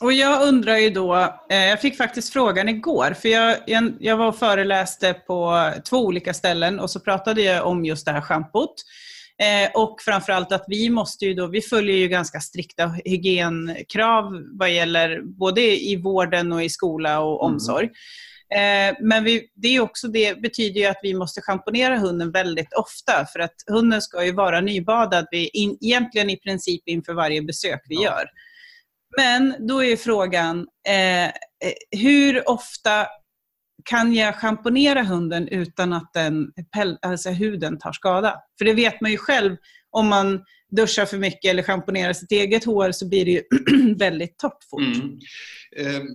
[0.00, 1.14] Och jag undrar ju då,
[1.50, 5.96] eh, jag fick faktiskt frågan igår, för jag, jag, jag var och föreläste på två
[5.96, 8.74] olika ställen och så pratade jag om just det här schampot.
[9.42, 14.70] Eh, och framförallt att vi måste ju då, vi följer ju ganska strikta hygienkrav vad
[14.70, 17.55] gäller både i vården och i skola och mm.
[17.55, 17.88] omsorg.
[18.55, 22.72] Eh, men vi, det, är också det betyder ju att vi måste schamponera hunden väldigt
[22.74, 27.42] ofta för att hunden ska ju vara nybadad vid, in, egentligen i princip inför varje
[27.42, 28.02] besök vi ja.
[28.02, 28.24] gör.
[29.16, 31.31] Men då är frågan, eh, eh,
[31.90, 33.07] hur ofta
[33.84, 36.52] kan jag schamponera hunden utan att den,
[37.02, 38.36] alltså huden tar skada?
[38.58, 39.56] För det vet man ju själv,
[39.90, 40.44] om man
[40.76, 43.42] duschar för mycket eller schamponerar sitt eget hår så blir det ju
[43.98, 44.80] väldigt torrt fort.
[44.80, 45.18] Mm.
[45.76, 46.06] Ehm,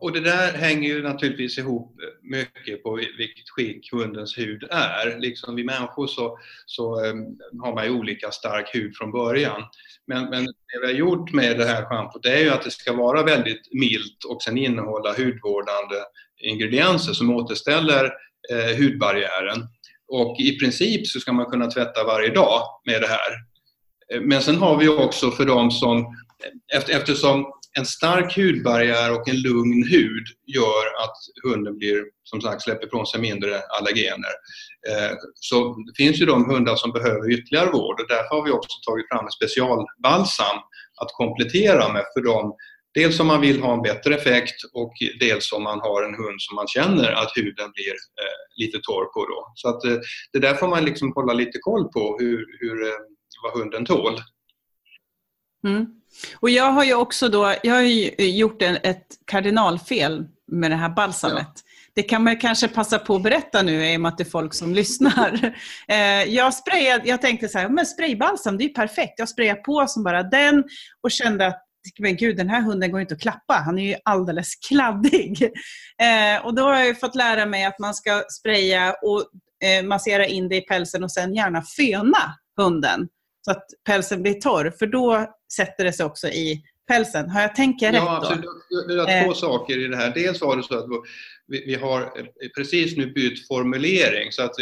[0.00, 5.18] och det där hänger ju naturligtvis ihop mycket på vilket skick hundens hud är.
[5.20, 7.16] Liksom vi människor så, så ehm,
[7.62, 9.62] har man ju olika stark hud från början.
[10.06, 12.92] Men, men det vi har gjort med det här schampot är ju att det ska
[12.92, 15.96] vara väldigt milt och sen innehålla hudvårdande
[16.40, 18.04] ingredienser som återställer
[18.50, 19.68] eh, hudbarriären.
[20.08, 23.32] Och i princip så ska man kunna tvätta varje dag med det här.
[24.12, 26.16] Eh, men sen har vi också för de som,
[26.88, 32.86] eftersom en stark hudbarriär och en lugn hud gör att hunden blir, som sagt, släpper
[32.86, 34.32] ifrån sig mindre allergener.
[34.88, 38.50] Eh, så det finns ju de hundar som behöver ytterligare vård och därför har vi
[38.50, 40.58] också tagit fram en specialbalsam
[41.00, 42.56] att komplettera med för dem
[42.94, 46.40] Dels om man vill ha en bättre effekt och dels om man har en hund
[46.40, 49.20] som man känner att huden blir eh, lite torr på.
[49.26, 49.52] Då.
[49.54, 49.96] Så att, eh,
[50.32, 52.98] det där får man liksom hålla lite koll på hur, hur, eh,
[53.42, 54.14] vad hunden tål.
[55.64, 55.86] Mm.
[56.40, 57.82] Och jag har ju också då, jag har
[58.22, 61.46] gjort en, ett kardinalfel med det här balsamet.
[61.54, 61.62] Ja.
[61.94, 64.30] Det kan man kanske passa på att berätta nu i och med att det är
[64.30, 65.54] folk som lyssnar.
[65.88, 69.14] Eh, jag, sprayade, jag tänkte så här, men spraybalsam det är perfekt.
[69.16, 70.64] Jag sprayade på som bara den
[71.02, 71.64] och kände att
[71.98, 73.54] men gud, den här hunden går inte att klappa.
[73.54, 75.50] Han är ju alldeles kladdig.
[76.02, 79.24] Eh, och då har jag fått lära mig att man ska spraya och
[79.64, 83.08] eh, massera in det i pälsen och sen gärna föna hunden
[83.48, 84.72] så att pälsen blir torr.
[84.78, 87.30] För då sätter det sig också i pälsen.
[87.30, 88.94] Har jag tänkt rätt ja, då?
[88.94, 89.36] Det är två eh.
[89.36, 90.14] saker i det här.
[90.14, 90.86] Dels var det så att
[91.46, 92.12] vi, vi har
[92.56, 94.54] precis nu bytt formulering så att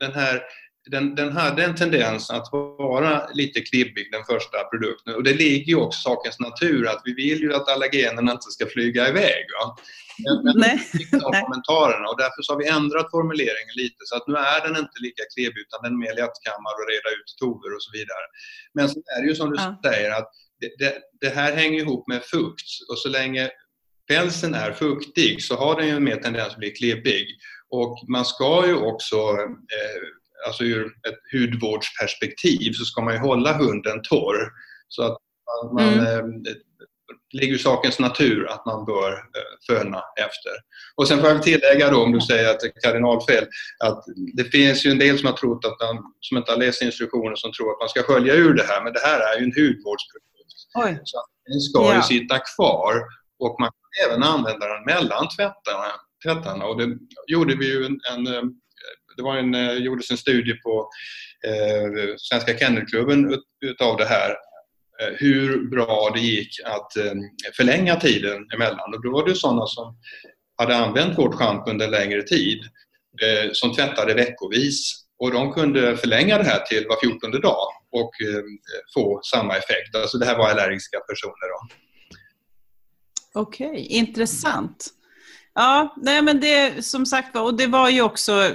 [0.00, 0.42] den här
[0.90, 5.14] den, den hade en tendens att vara lite klibbig, den första produkten.
[5.14, 8.50] Och det ligger ju också i sakens natur att vi vill ju att allergenerna inte
[8.50, 9.44] ska flyga iväg.
[9.58, 9.76] Va?
[10.24, 10.78] Men, men Nej.
[11.42, 14.98] kommentarerna och därför så har vi ändrat formuleringen lite så att nu är den inte
[15.06, 18.26] lika klibbig utan den är mer lättkammad och reda ut tover och så vidare.
[18.74, 19.80] Men så är det ju som du ja.
[19.84, 23.50] säger att det, det, det, här hänger ihop med fukt och så länge
[24.08, 27.26] pälsen är fuktig så har den ju mer tendens att bli klibbig.
[27.68, 29.16] Och man ska ju också
[29.76, 30.00] eh,
[30.46, 34.50] alltså ur ett hudvårdsperspektiv så ska man ju hålla hunden torr.
[34.88, 35.18] Så att
[35.74, 36.06] man, mm.
[36.06, 36.24] eh,
[37.32, 40.52] det ligger i sakens natur att man bör eh, föna efter.
[40.96, 43.46] Och sen får jag tillägga då, om du säger att det är kardinalfel,
[43.84, 44.04] att
[44.36, 47.34] det finns ju en del som har trott att man, som inte har läst instruktioner
[47.36, 49.52] som tror att man ska skölja ur det här, men det här är ju en
[49.56, 50.32] hudvårdsprodukt.
[50.74, 51.00] Oj.
[51.04, 51.96] Så den ska ja.
[51.96, 52.94] ju sitta kvar
[53.38, 55.92] och man kan även använda den mellan tvättarna.
[56.24, 56.64] tvättarna.
[56.64, 58.42] Och det gjorde vi ju en, en eh,
[59.16, 60.88] det var en, eh, gjordes en studie på
[61.46, 64.30] eh, Svenska Kennelklubben utav det här
[65.00, 67.12] eh, hur bra det gick att eh,
[67.56, 68.94] förlänga tiden emellan.
[68.94, 69.96] Och då var det sådana som
[70.56, 72.58] hade använt vårt schampo under längre tid
[73.52, 78.10] som tvättade veckovis och de kunde förlänga det här till var fjortonde dag och
[78.94, 79.96] få samma effekt.
[79.96, 81.48] Alltså det här var allergiska personer.
[83.34, 84.88] Okej, okay, intressant.
[85.54, 88.50] Ja, nej men det som sagt var, och det var ju också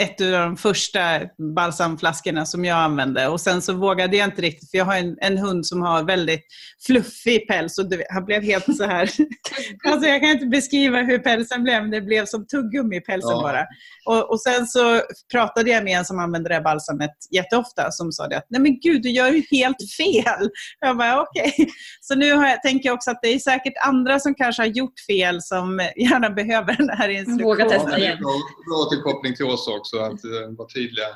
[0.00, 1.20] ett av de första
[1.54, 3.28] balsamflaskorna som jag använde.
[3.28, 6.02] Och sen så vågade jag inte riktigt, för jag har en, en hund som har
[6.02, 6.44] väldigt
[6.86, 9.10] fluffig päls och det, han blev helt så här.
[9.88, 13.30] alltså jag kan inte beskriva hur pälsen blev, men det blev som tuggummi i pälsen
[13.30, 13.42] ja.
[13.42, 13.66] bara.
[14.06, 15.00] Och, och, sen så
[15.32, 18.60] pratade jag med en som använde det här balsamet jätteofta som sa det att nej
[18.60, 20.50] men gud, du gör ju helt fel.
[20.80, 21.52] Jag bara okej.
[21.58, 21.66] Okay.
[22.00, 24.66] Så nu har jag, tänker jag också att det är säkert andra som kanske har
[24.66, 27.44] gjort fel som gärna behöver den här instruktionen.
[27.44, 28.18] Våga testa igen.
[28.18, 28.34] Bra,
[28.68, 31.06] bra tillkoppling till oss också att uh, vara tydliga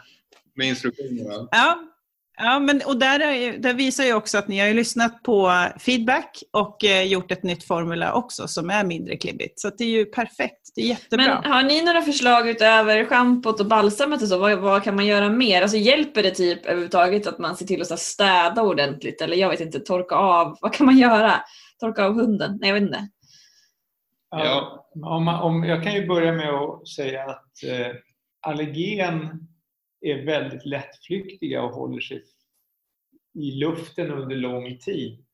[0.55, 1.49] med instruktionerna.
[1.51, 1.79] Ja,
[2.37, 6.43] Ja, men, och där, är, där visar ju också att ni har lyssnat på feedback
[6.51, 9.61] och eh, gjort ett nytt formula också som är mindre klibbigt.
[9.61, 10.73] Så det är ju perfekt.
[10.75, 11.41] Det är jättebra.
[11.43, 14.39] Men har ni några förslag utöver schampot och balsamet och så?
[14.39, 15.63] Vad, vad, kan man göra mer?
[15.63, 19.21] Alltså hjälper det typ överhuvudtaget att man ser till att städa ordentligt?
[19.21, 20.59] Eller jag vet inte, torka av.
[20.61, 21.35] Vad kan man göra?
[21.81, 22.59] Torka av hunden?
[22.61, 23.09] Nej, jag vet inte.
[24.31, 24.87] Ja.
[25.03, 27.97] Om, om, jag kan ju börja med att säga att eh,
[28.45, 29.49] allergen
[30.01, 32.23] är väldigt lättflyktiga och håller sig
[33.35, 35.25] i luften under lång tid.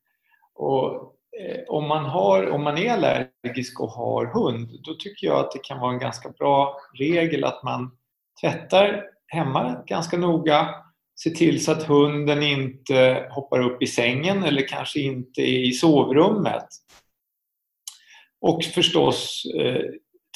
[0.53, 5.39] Och, eh, om, man har, om man är allergisk och har hund, då tycker jag
[5.39, 7.97] att det kan vara en ganska bra regel att man
[8.41, 10.75] tvättar hemma ganska noga,
[11.23, 16.67] ser till så att hunden inte hoppar upp i sängen eller kanske inte i sovrummet.
[18.41, 19.85] Och förstås eh,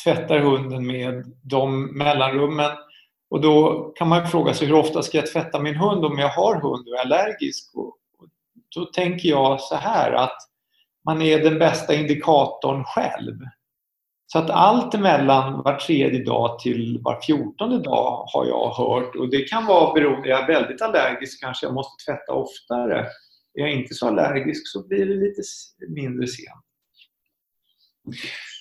[0.06, 2.72] tvättar hunden med de mellanrummen.
[3.30, 6.30] Och då kan man fråga sig hur ofta ska jag tvätta min hund om jag
[6.30, 7.72] har hund och är allergisk?
[7.76, 8.28] Och, och
[8.76, 10.38] då tänker jag så här att
[11.06, 13.36] man är den bästa indikatorn själv.
[14.28, 19.16] Så att allt emellan var tredje dag till var fjortonde dag har jag hört.
[19.16, 22.99] Och det kan vara beroende, är jag väldigt allergisk kanske jag måste tvätta oftare.
[23.53, 25.41] Är jag inte så allergisk så blir det lite
[25.88, 26.64] mindre sent.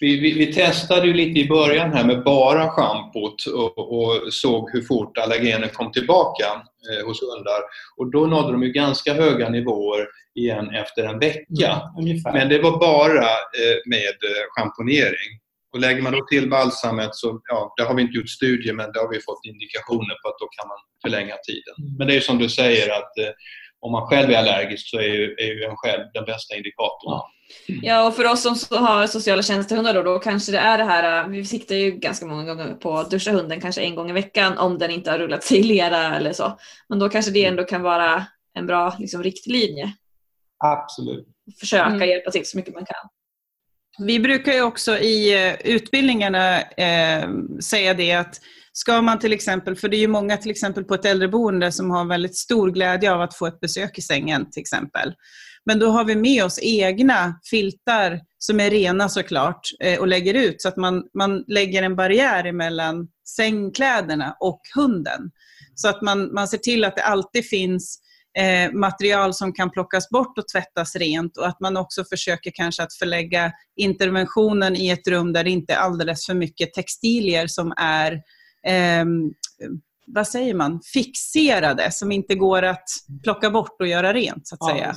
[0.00, 4.70] Vi, vi, vi testade ju lite i början här med bara schampot och, och såg
[4.72, 6.44] hur fort allergenen kom tillbaka
[6.90, 7.60] eh, hos hundar.
[7.96, 11.80] Och då nådde de ju ganska höga nivåer igen efter en vecka.
[11.98, 12.32] Ungefär.
[12.32, 15.40] Men det var bara eh, med eh, schamponering.
[15.72, 18.92] Och lägger man då till balsamet så, ja, det har vi inte gjort studier men
[18.92, 21.74] det har vi fått indikationer på att då kan man förlänga tiden.
[21.78, 21.96] Mm.
[21.98, 23.32] Men det är som du säger att eh,
[23.84, 27.12] om man själv är allergisk så är ju, är ju en själv den bästa indikatorn.
[27.12, 27.30] Ja.
[27.66, 30.84] Ja, och för oss som så har sociala tjänstehundar då, då kanske det är det
[30.84, 34.10] här, äh, vi siktar ju ganska många gånger på att duscha hunden kanske en gång
[34.10, 36.58] i veckan om den inte har rullat sig i lera eller så.
[36.88, 39.92] Men då kanske det ändå kan vara en bra liksom, riktlinje.
[40.64, 41.26] Absolut.
[41.60, 42.08] Försöka Mm.
[42.08, 43.08] hjälpa till så mycket man kan.
[44.06, 47.28] Vi brukar ju också i eh, utbildningarna eh,
[47.62, 48.40] säga det att
[48.76, 51.90] ska man till exempel, för det är ju många till exempel på ett äldreboende som
[51.90, 55.14] har väldigt stor glädje av att få ett besök i sängen till exempel.
[55.66, 60.34] Men då har vi med oss egna filtar som är rena såklart eh, och lägger
[60.34, 65.30] ut så att man, man lägger en barriär emellan sängkläderna och hunden.
[65.74, 68.00] Så att man, man ser till att det alltid finns
[68.38, 72.82] eh, material som kan plockas bort och tvättas rent och att man också försöker kanske
[72.82, 77.74] att förlägga interventionen i ett rum där det inte är alldeles för mycket textilier som
[77.76, 78.20] är
[78.66, 79.34] ehm,
[80.06, 82.88] vad säger man, fixerade, som inte går att
[83.22, 84.94] plocka bort och göra rent så att säga.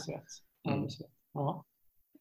[1.34, 1.64] Ja.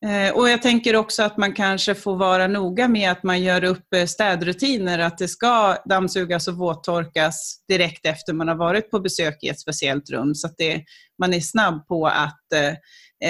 [0.06, 3.64] Eh, Och jag tänker också att man kanske får vara noga med att man gör
[3.64, 9.00] upp eh, städrutiner, att det ska dammsugas och våttorkas direkt efter man har varit på
[9.00, 10.84] besök i ett speciellt rum, så att det,
[11.18, 12.68] man är snabb på att eh,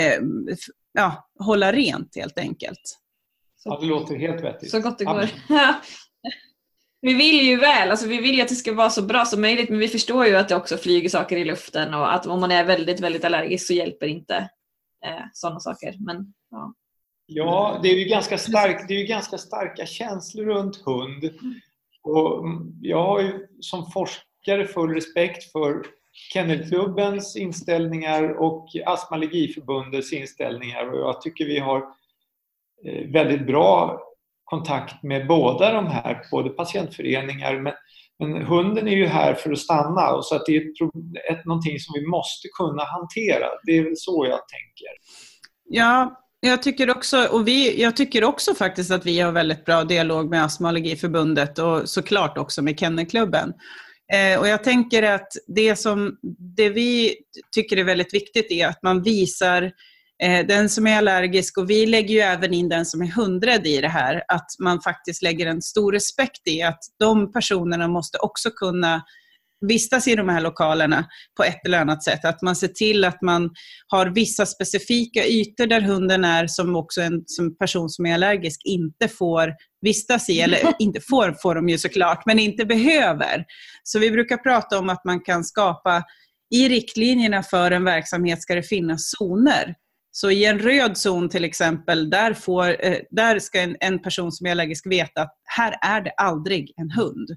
[0.01, 0.21] eh,
[0.93, 2.99] ja, hålla rent helt enkelt.
[3.65, 4.71] ja, det låter helt vettigt.
[4.71, 5.29] Så gott det går.
[7.07, 9.41] Vi vill ju väl, alltså vi vill ju att det ska vara så bra som
[9.41, 12.41] möjligt men vi förstår ju att det också flyger saker i luften och att om
[12.41, 14.37] man är väldigt, väldigt allergisk så hjälper inte
[15.05, 15.95] eh, sådana saker.
[15.99, 16.75] Men, ja.
[17.27, 21.31] Ja, det är ju ganska, stark, det är ju ganska starka känslor runt hund.
[22.03, 25.83] Och mm, jag har ju som forskare full respekt för
[26.33, 31.79] Kennelklubbens inställningar och Astma-allergiförbundets inställningar och jag tycker vi har
[32.85, 34.03] eh, väldigt bra
[34.47, 37.73] kontakt med båda de här, både patientföreningar men,
[38.19, 41.45] men hunden är ju här för att stanna och så att det är ett, ett,
[41.45, 43.47] någonting som vi måste kunna hantera.
[43.67, 44.89] Det är väl så jag tänker.
[45.69, 49.85] Ja, jag tycker också, och vi, jag tycker också faktiskt att vi har väldigt bra
[49.85, 53.53] dialog med Astma och allergiförbundet och såklart också med Kennelklubben.
[54.13, 56.17] Eh, och jag tänker att det som
[56.57, 57.15] det vi
[57.55, 59.71] tycker är väldigt viktigt är att man visar eh,
[60.49, 63.81] den som är allergisk, och vi lägger ju även in den som är hundrädd i
[63.81, 68.51] det här, att man faktiskt lägger en stor respekt i att de personerna måste också
[68.51, 69.03] kunna
[69.61, 71.05] vistas i de här lokalerna
[71.37, 72.25] på ett eller annat sätt.
[72.25, 73.51] Att man ser till att man
[73.87, 78.61] har vissa specifika ytor där hunden är som också en som person som är allergisk
[78.65, 80.41] inte får vistas i.
[80.41, 83.45] Eller inte får, får de ju såklart, men inte behöver.
[83.83, 86.03] Så vi brukar prata om att man kan skapa,
[86.55, 89.75] i riktlinjerna för en verksamhet ska det finnas zoner.
[90.17, 94.33] Så i en röd zon till exempel, där, får, eh, där ska en, en person
[94.33, 97.29] som är allergisk veta att här är det aldrig en hund.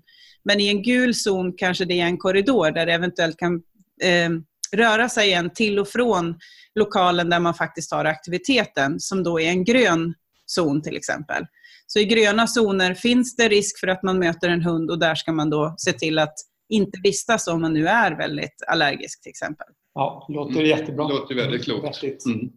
[0.44, 3.56] Men i en gul zon kanske det är en korridor där det eventuellt kan
[4.04, 4.30] eh,
[4.78, 6.36] röra sig en till och från
[6.76, 10.14] lokalen där man faktiskt har aktiviteten, som då är en grön
[10.46, 11.46] zon till exempel.
[11.88, 15.16] Så i gröna zoner finns det risk för att man möter en hund och där
[15.16, 16.36] ska man då se till att
[16.70, 19.68] inte vistas om man nu är väldigt allergisk till exempel.
[19.94, 20.66] Ja, låter Mm.
[20.66, 21.08] jättebra.
[21.08, 22.26] Låter väldigt klokt.
[22.26, 22.50] Mm.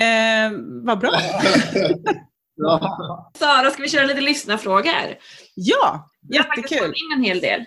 [0.00, 0.50] Eh,
[0.84, 1.10] vad bra.
[2.56, 3.32] Ja.
[3.38, 5.16] Sara, ska vi köra lite lyssnarfrågor?
[5.54, 6.78] Ja, har jättekul.
[6.78, 7.60] fått in en hel del.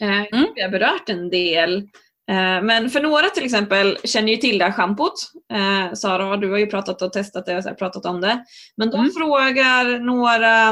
[0.00, 0.46] Eh, Mm.
[0.54, 1.88] Vi har berört en del
[2.30, 5.14] Eh, Men för några till exempel känner ju till det här schampot.
[5.52, 8.44] Eh, Sara, du har ju pratat och testat det och pratat om det.
[8.76, 9.10] Men de Mm.
[9.12, 10.68] frågar några,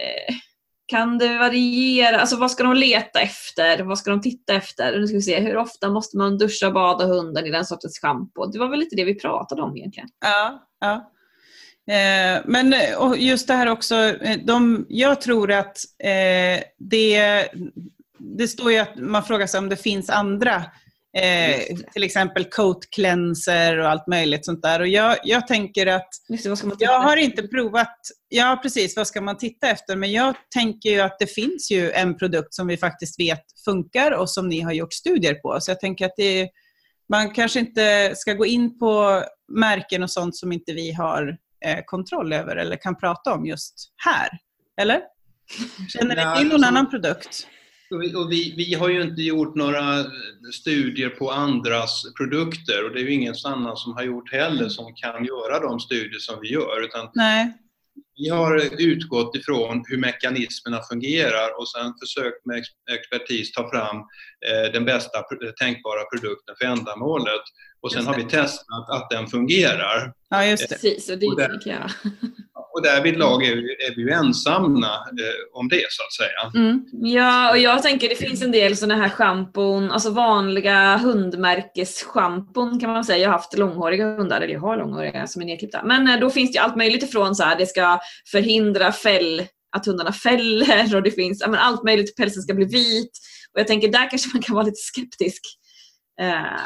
[0.00, 0.34] eh,
[0.86, 3.82] kan det variera, alltså vad ska de leta efter?
[3.82, 4.98] Vad ska de titta efter?
[4.98, 7.98] Nu ska vi se, hur ofta måste man duscha och bada hunden i den sortens
[7.98, 8.46] schampo?
[8.46, 10.08] Det var väl lite det vi pratade om egentligen.
[10.20, 11.10] Ja, ja.
[11.94, 17.48] Eh, men och just det här också, eh, de, jag tror att eh, det,
[18.18, 20.64] det står ju att man frågar sig om det finns andra,
[21.16, 24.80] eh, till exempel coat cleanser och allt möjligt sånt där.
[24.80, 27.24] Och jag, jag tänker att Just det, vad ska man titta jag har efter?
[27.24, 27.96] inte provat,
[28.28, 29.96] ja precis, vad ska man titta efter?
[29.96, 34.10] Men jag tänker ju att det finns ju en produkt som vi faktiskt vet funkar
[34.10, 35.60] och som ni har gjort studier på.
[35.60, 36.48] Så jag tänker att det
[37.08, 41.78] man kanske inte ska gå in på märken och sånt som inte vi har eh,
[41.86, 44.28] kontroll över eller kan prata om just här.
[44.80, 45.00] Eller?
[45.88, 47.46] Känner ni till någon alltså- annan produkt?
[47.90, 50.04] Och vi, och vi, vi har ju inte gjort några
[50.52, 54.94] studier på andras produkter och det är ju ingen annan som har gjort heller som
[54.94, 56.84] kan göra de studier som vi gör.
[56.84, 57.52] Utan Nej.
[58.16, 63.96] vi har utgått ifrån hur mekanismerna fungerar och sen försökt med ex- expertis ta fram
[63.96, 65.18] eh, den bästa
[65.60, 67.42] tänkbara produkten för ändamålet.
[67.80, 70.12] Och sen har vi testat att den fungerar.
[70.28, 70.74] Ja, just det.
[70.74, 71.90] Precis, och det är det vi kan göra.
[72.74, 76.62] Och därvidlag är vi, är vi ju ensamma eh, om det så att säga.
[76.62, 76.84] Mm.
[76.92, 82.90] Ja, och jag tänker det finns en del sådana här schampon, alltså vanliga hundmärkesschampon kan
[82.90, 83.18] man säga.
[83.18, 85.82] Jag har haft långhåriga hundar, eller jag har långhåriga som är nedklippta.
[85.84, 88.00] Men eh, då finns det allt möjligt ifrån så här, det ska
[88.30, 89.42] förhindra fäll,
[89.76, 93.10] att hundarna fäller och det finns ja, men allt möjligt, pälsen ska bli vit.
[93.52, 95.42] Och jag tänker där kanske man kan vara lite skeptisk.
[96.20, 96.60] Eh,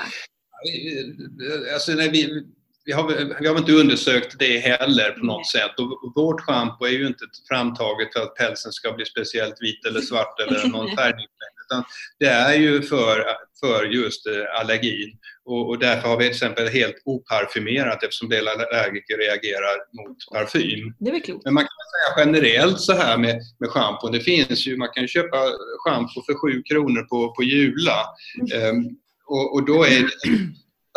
[1.74, 2.44] Alltså, nej, vi,
[2.88, 5.78] vi, har, vi har inte undersökt det heller på något sätt.
[5.78, 10.00] Och vårt schampo är ju inte framtaget för att pälsen ska bli speciellt vit eller
[10.00, 11.26] svart eller någon färgning.
[11.64, 11.84] Utan
[12.18, 13.24] det är ju för,
[13.60, 15.18] för just eh, allergin.
[15.44, 20.94] Och, och därför har vi till exempel helt oparfymerat eftersom del allergiker reagerar mot parfym.
[20.98, 21.44] det är klokt.
[21.44, 24.08] Men man kan säga generellt så här med, med schampo.
[24.08, 25.36] Det finns ju, man kan köpa
[25.84, 28.06] schampo för 7 kronor på, på Jula.
[28.54, 28.84] Ehm,
[29.26, 30.08] och, och då är det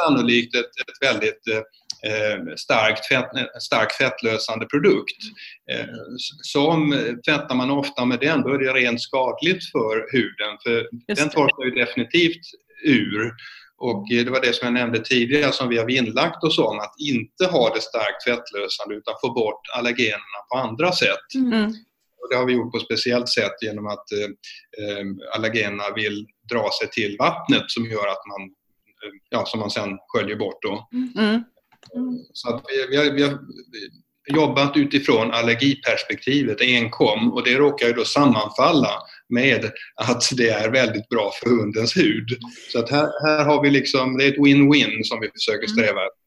[0.02, 1.62] sannolikt ett, ett väldigt eh,
[2.58, 3.30] starkt fett,
[3.62, 5.18] stark fettlösande produkt.
[5.72, 5.86] Eh,
[6.42, 6.92] som
[7.26, 10.58] tvättar man ofta med den, då är det rent skadligt för huden.
[10.64, 12.42] För Just den torkar ju definitivt
[12.86, 13.32] ur.
[13.78, 16.80] Och eh, det var det som jag nämnde tidigare som vi har vinnlagt oss om,
[16.80, 21.28] att inte ha det starkt fettlösande utan få bort allergenerna på andra sätt.
[21.36, 21.66] Mm.
[22.22, 24.30] Och det har vi gjort på ett speciellt sätt genom att eh,
[24.82, 28.42] eh, allergenerna vill dra sig till vattnet som gör att man,
[29.04, 30.88] eh, ja, som man sen sköljer bort då.
[31.18, 31.44] Mm.
[32.34, 33.40] Så att vi, vi, har, vi har
[34.34, 38.92] jobbat utifrån allergiperspektivet enkom och det råkar ju då sammanfalla
[39.30, 42.30] med att det är väldigt bra för hundens hud.
[42.72, 46.02] Så att här, här har vi liksom, det är ett win-win som vi försöker sträva
[46.06, 46.21] efter.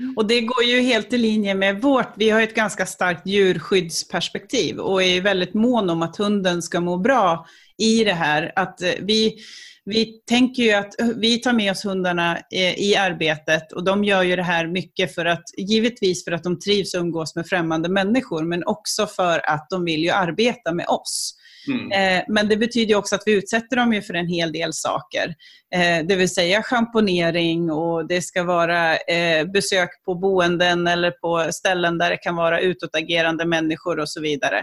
[0.00, 0.14] Mm.
[0.16, 4.78] Och det går ju helt i linje med vårt, vi har ett ganska starkt djurskyddsperspektiv
[4.78, 7.46] och är väldigt mån om att hunden ska må bra
[7.78, 8.52] i det här.
[8.56, 9.36] Att eh, vi,
[9.84, 14.04] vi tänker ju att eh, vi tar med oss hundarna eh, i arbetet och de
[14.04, 17.46] gör ju det här mycket för att, givetvis för att de trivs och umgås med
[17.46, 21.34] främmande människor, men också för att de vill ju arbeta med oss.
[21.68, 21.92] Mm.
[21.92, 25.34] Eh, Men det betyder också att vi utsätter dem ju för en hel del saker.
[25.74, 31.52] Eh, Det vill säga schamponering och det ska vara eh, besök på boenden eller på
[31.52, 34.58] ställen där det kan vara utåtagerande människor och så vidare.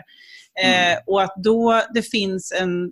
[0.64, 2.92] Eh, Och att då det finns en,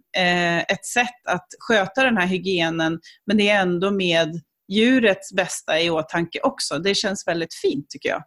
[0.68, 4.42] ett sätt att sköta den här hygienen men det är ändå med
[4.72, 6.80] djurets bästa i åtanke också.
[6.80, 8.24] Det känns väldigt fint tycker jag.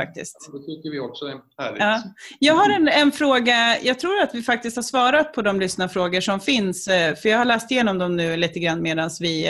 [0.00, 0.50] Faktiskt.
[0.52, 1.80] Det tycker vi också är härligt.
[1.80, 2.02] Ja.
[2.38, 6.20] Jag har en, en fråga, jag tror att vi faktiskt har svarat på de lyssnarfrågor
[6.20, 9.46] som finns, eh, för jag har läst igenom dem nu lite grann medan vi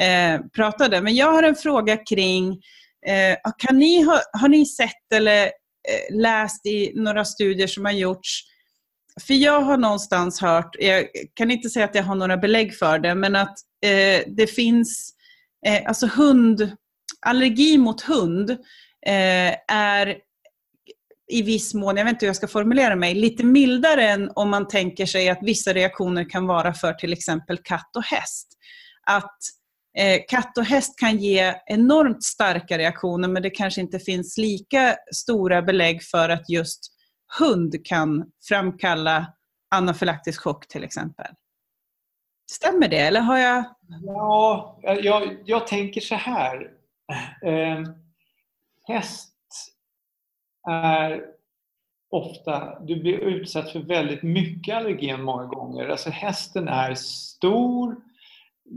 [0.00, 1.00] eh, pratade.
[1.00, 2.52] Men jag har en fråga kring,
[3.06, 7.92] eh, kan ni, ha, har ni sett eller eh, läst i några studier som har
[7.92, 8.52] gjorts
[9.20, 12.98] för jag har någonstans hört, jag kan inte säga att jag har några belägg för
[12.98, 15.14] det, men att eh, det finns,
[15.66, 16.70] eh, alltså hund,
[17.26, 18.56] allergi mot hund eh,
[19.06, 20.16] Eh, är
[21.32, 24.50] i viss mån, jag vet inte hur jag ska formulera mig, lite mildare än om
[24.50, 28.48] man tänker sig att vissa reaktioner kan vara för till exempel katt och häst.
[29.06, 29.38] Att
[29.98, 34.96] eh, katt och häst kan ge enormt starka reaktioner men det kanske inte finns lika
[35.14, 36.80] stora belägg för att just
[37.38, 39.26] hund kan framkalla
[39.74, 41.26] anafylaktisk chock till exempel.
[42.50, 43.64] Stämmer det eller har jag...
[44.02, 46.70] Ja, jag, jag tänker så här.
[47.44, 47.82] Eh,
[48.88, 49.32] häst
[50.70, 51.22] är
[52.10, 55.88] ofta, du blir utsatt för väldigt mycket allergen många gånger.
[55.88, 57.96] Alltså hästen är stor,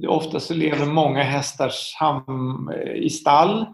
[0.08, 3.66] ofta så lever många hästar sam, eh, i stall.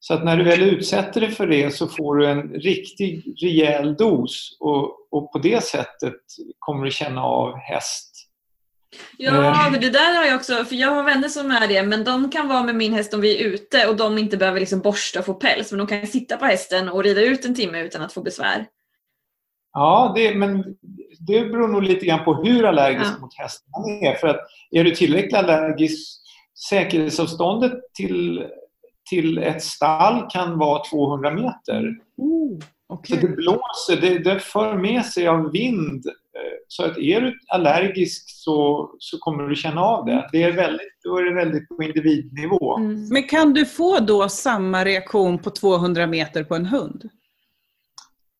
[0.00, 3.94] Så att när du väl utsätter dig för det så får du en riktig rejäl
[3.96, 6.20] dos och, och på det sättet
[6.58, 8.15] kommer du känna av häst.
[9.18, 12.04] Ja, för det där har jag också, för jag har vänner som är det, men
[12.04, 14.80] de kan vara med min häst om vi är ute och de inte behöver liksom
[14.80, 17.82] borsta och få päls, men de kan sitta på hästen och rida ut en timme
[17.82, 18.66] utan att få besvär.
[19.72, 20.64] Ja, det, men
[21.26, 23.20] det beror nog lite grann på hur allergisk ja.
[23.20, 24.14] mot hästen man är.
[24.14, 26.20] För att är du tillräckligt allergisk,
[26.70, 28.46] säkerhetsavståndet till,
[29.10, 31.94] till ett stall kan vara 200 meter.
[32.16, 32.58] Oh,
[32.88, 33.20] okay.
[33.20, 36.04] Så det blåser, det, det för med sig av vind.
[36.68, 40.28] Så att är du allergisk så, så kommer du känna av det.
[40.32, 42.76] det är väldigt, då är det väldigt på individnivå.
[42.76, 43.08] Mm.
[43.08, 47.10] Men kan du få då samma reaktion på 200 meter på en hund?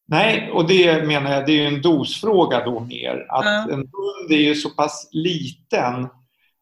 [0.09, 3.27] Nej, och det menar jag, det är en dosfråga då mer.
[3.29, 3.71] Att mm.
[3.71, 6.09] en hund är ju så pass liten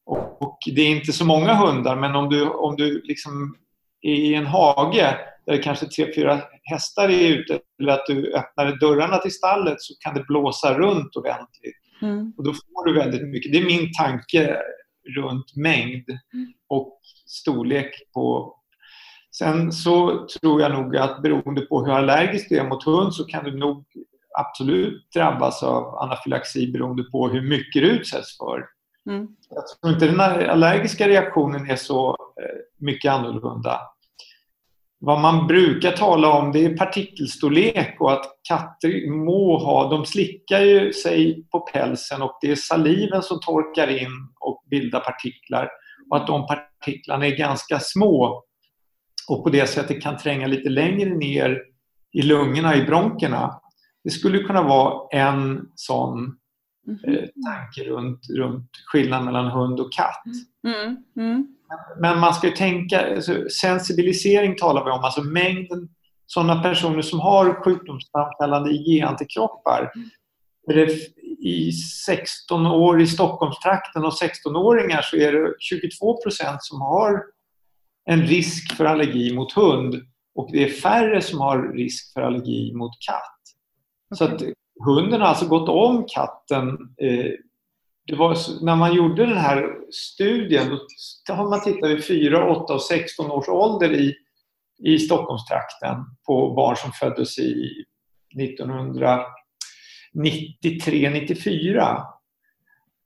[0.07, 3.57] och, och, det är inte så många hundar, men om du, om du liksom
[4.03, 5.17] är i en hage
[5.47, 9.81] där det kanske tre, fyra hästar är ute eller att du öppnar dörrarna till stallet
[9.81, 11.81] så kan det blåsa runt ordentligt.
[12.03, 12.33] Mm.
[12.37, 13.53] Och då får du väldigt mycket.
[13.53, 14.57] Det är min tanke
[15.17, 16.53] runt mängd mm.
[16.69, 18.57] och storlek på,
[19.37, 23.25] Sen så tror jag nog att beroende på hur allergisk du är mot hund så
[23.25, 23.85] kan du nog
[24.39, 28.67] absolut drabbas av anafylaxi beroende på hur mycket du utsätts för.
[29.11, 29.29] Mm.
[29.51, 30.21] Jag tror inte den
[30.51, 33.81] allergiska reaktionen är så eh, mycket annorlunda.
[35.07, 40.61] Vad man brukar tala om det är partikelstorlek och att katter må ha, de slickar
[40.61, 45.69] ju sig på pälsen och det är saliven som torkar in och bildar partiklar
[46.11, 48.45] och att de partiklarna är ganska små
[49.29, 51.63] och på det sättet kan tränga lite längre ner
[52.13, 53.61] i lungorna, i bronkerna.
[54.05, 56.37] Det skulle kunna vara en sån
[56.87, 57.15] mhm.
[57.15, 60.25] eh, tanke runt, runt skillnaden mellan hund och katt.
[60.67, 60.97] Mm.
[61.17, 61.47] Mm.
[62.01, 65.89] Men man ska ju tänka, alltså, sensibilisering talar vi om, alltså mängden
[66.27, 69.91] sådana personer som har sjukdomsframkallande IG-antikroppar.
[69.95, 70.09] Mm.
[71.39, 77.23] I 16 år i Stockholmstrakten och 16-åringar så är det 22 procent som har
[78.05, 79.95] en risk för allergi mot hund
[80.35, 83.41] och det är färre som har risk för allergi mot katt.
[84.11, 84.39] Okay.
[84.39, 86.69] Så hunden har alltså gått om katten.
[87.01, 87.31] Eh,
[88.07, 90.79] det var, när man gjorde den här studien
[91.29, 94.15] då har man tittat vid 4, 8 och 16 års ålder i,
[94.79, 95.97] i Stockholmstrakten
[96.27, 97.85] på barn som föddes i
[98.41, 102.03] 1993, 94.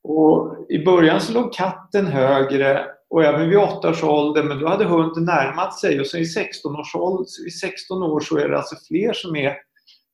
[0.03, 4.69] Och I början så låg katten högre och även vid 8 års ålder, men då
[4.69, 8.49] hade hunden närmat sig och sen i 16 års ålder, vid 16 år så är
[8.49, 9.57] det alltså fler som är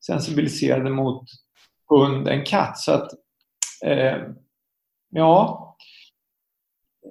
[0.07, 1.23] sensibiliserade mot
[1.89, 2.79] hund en katt.
[2.79, 3.13] Så att,
[3.85, 4.17] eh,
[5.11, 5.61] ja,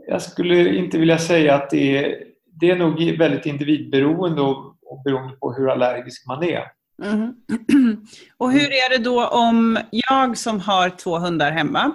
[0.07, 5.03] jag skulle inte vilja säga att det är, det är nog väldigt individberoende och, och
[5.03, 6.63] beroende på hur allergisk man är.
[7.03, 7.33] Mm.
[8.37, 11.91] Och hur är det då om jag som har två hundar hemma,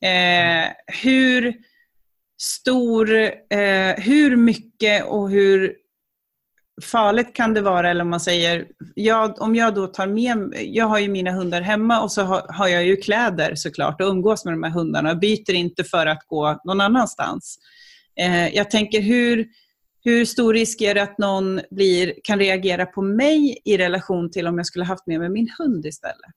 [0.00, 0.70] eh,
[1.02, 1.54] hur
[2.38, 3.14] stor,
[3.50, 5.76] eh, hur mycket och hur
[6.82, 10.86] farligt kan det vara, eller om man säger, jag, om jag då tar med, jag
[10.86, 14.44] har ju mina hundar hemma och så har, har, jag ju kläder såklart och umgås
[14.44, 17.58] med de här hundarna och byter inte för att gå någon annanstans.
[18.20, 19.46] Eh, jag tänker hur,
[20.04, 24.46] hur stor risk är det att någon blir, kan reagera på mig i relation till
[24.46, 26.32] om jag skulle haft med mig min hund istället?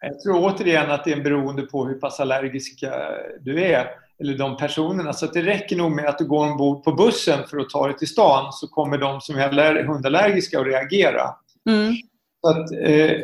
[0.00, 2.90] Jag tror återigen att det är beroende på hur pass allergisk eh,
[3.40, 5.12] du är eller de personerna.
[5.12, 7.96] Så det räcker nog med att du går ombord på bussen för att ta dig
[7.96, 11.22] till stan så kommer de som är hundallergiska att reagera.
[11.70, 11.94] Mm.
[12.40, 13.20] Så att, eh,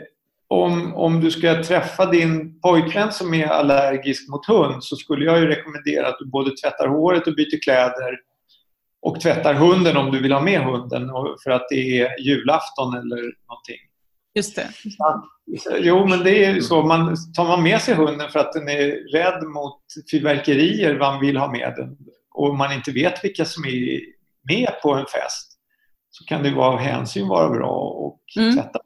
[0.49, 5.39] om, om du ska träffa din pojkvän som är allergisk mot hund så skulle jag
[5.39, 8.19] ju rekommendera att du både tvättar håret och byter kläder
[9.03, 11.11] och tvättar hunden om du vill ha med hunden
[11.45, 13.90] för att det är julafton eller någonting.
[14.35, 14.69] Just det.
[15.81, 16.83] Jo, men det är ju så.
[16.83, 21.37] Man, tar man med sig hunden för att den är rädd mot fyrverkerier, man vill
[21.37, 21.97] ha med den,
[22.35, 24.01] och man inte vet vilka som är
[24.49, 25.53] med på en fest,
[26.11, 28.53] så kan det vara av hänsyn vara bra att mm.
[28.53, 28.81] sätta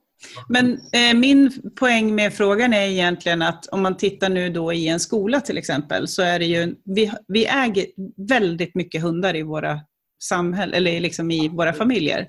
[0.49, 4.89] men eh, min poäng med frågan är egentligen att om man tittar nu då i
[4.89, 7.87] en skola till exempel så är det ju, vi, vi äger
[8.29, 9.81] väldigt mycket hundar i våra
[10.23, 12.29] samhäll, eller liksom i våra familjer.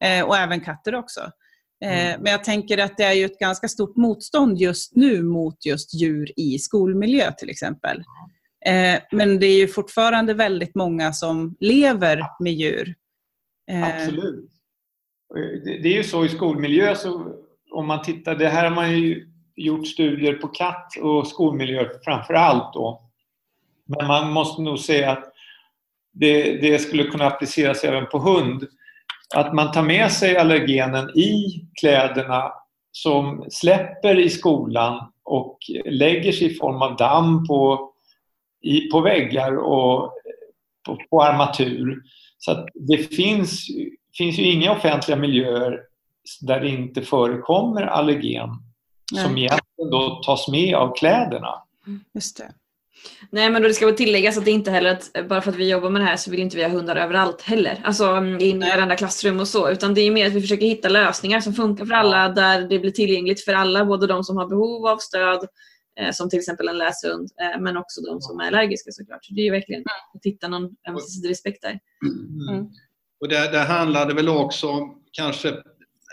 [0.00, 1.20] Eh, och även katter också.
[1.84, 2.20] Eh, mm.
[2.22, 5.94] Men jag tänker att det är ju ett ganska stort motstånd just nu mot just
[5.94, 8.02] djur i skolmiljö till exempel.
[8.66, 12.94] Eh, men det är ju fortfarande väldigt många som lever med djur.
[13.70, 14.50] Eh, Absolut.
[15.64, 17.34] Det är ju så i skolmiljö, så
[17.70, 22.34] om man tittar, det här har man ju gjort studier på katt och skolmiljö framför
[22.34, 23.10] allt då.
[23.86, 25.32] Men man måste nog säga att
[26.12, 28.68] det, det skulle kunna appliceras även på hund.
[29.34, 32.52] Att man tar med sig allergenen i kläderna
[32.92, 37.90] som släpper i skolan och lägger sig i form av damm på,
[38.62, 40.12] i, på väggar och
[40.86, 42.02] på, på armatur.
[42.38, 43.66] Så det finns,
[44.18, 45.80] finns ju inga offentliga miljöer
[46.40, 48.48] där det inte förekommer allergen
[49.12, 49.24] Nej.
[49.24, 51.62] som egentligen då tas med av kläderna.
[52.14, 52.52] Just det.
[53.30, 55.56] Nej men då det ska väl tilläggas att det inte heller att bara för att
[55.56, 57.80] vi jobbar med det här så vill inte vi ha hundar överallt heller.
[57.84, 58.70] Alltså in i Nej.
[58.76, 59.70] varenda klassrum och så.
[59.70, 62.78] Utan det är mer att vi försöker hitta lösningar som funkar för alla där det
[62.78, 63.84] blir tillgängligt för alla.
[63.84, 65.46] Både de som har behov av stöd
[66.00, 69.24] eh, som till exempel en läshund eh, men också de som är allergiska såklart.
[69.24, 69.82] Så det är ju verkligen
[70.14, 71.78] att hitta någon ömsesidig respekt där.
[72.50, 72.66] Mm.
[73.20, 75.48] Och där, där handlar det väl också om kanske,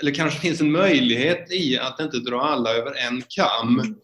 [0.02, 3.96] eller kanske finns en möjlighet i att inte dra alla över en kam.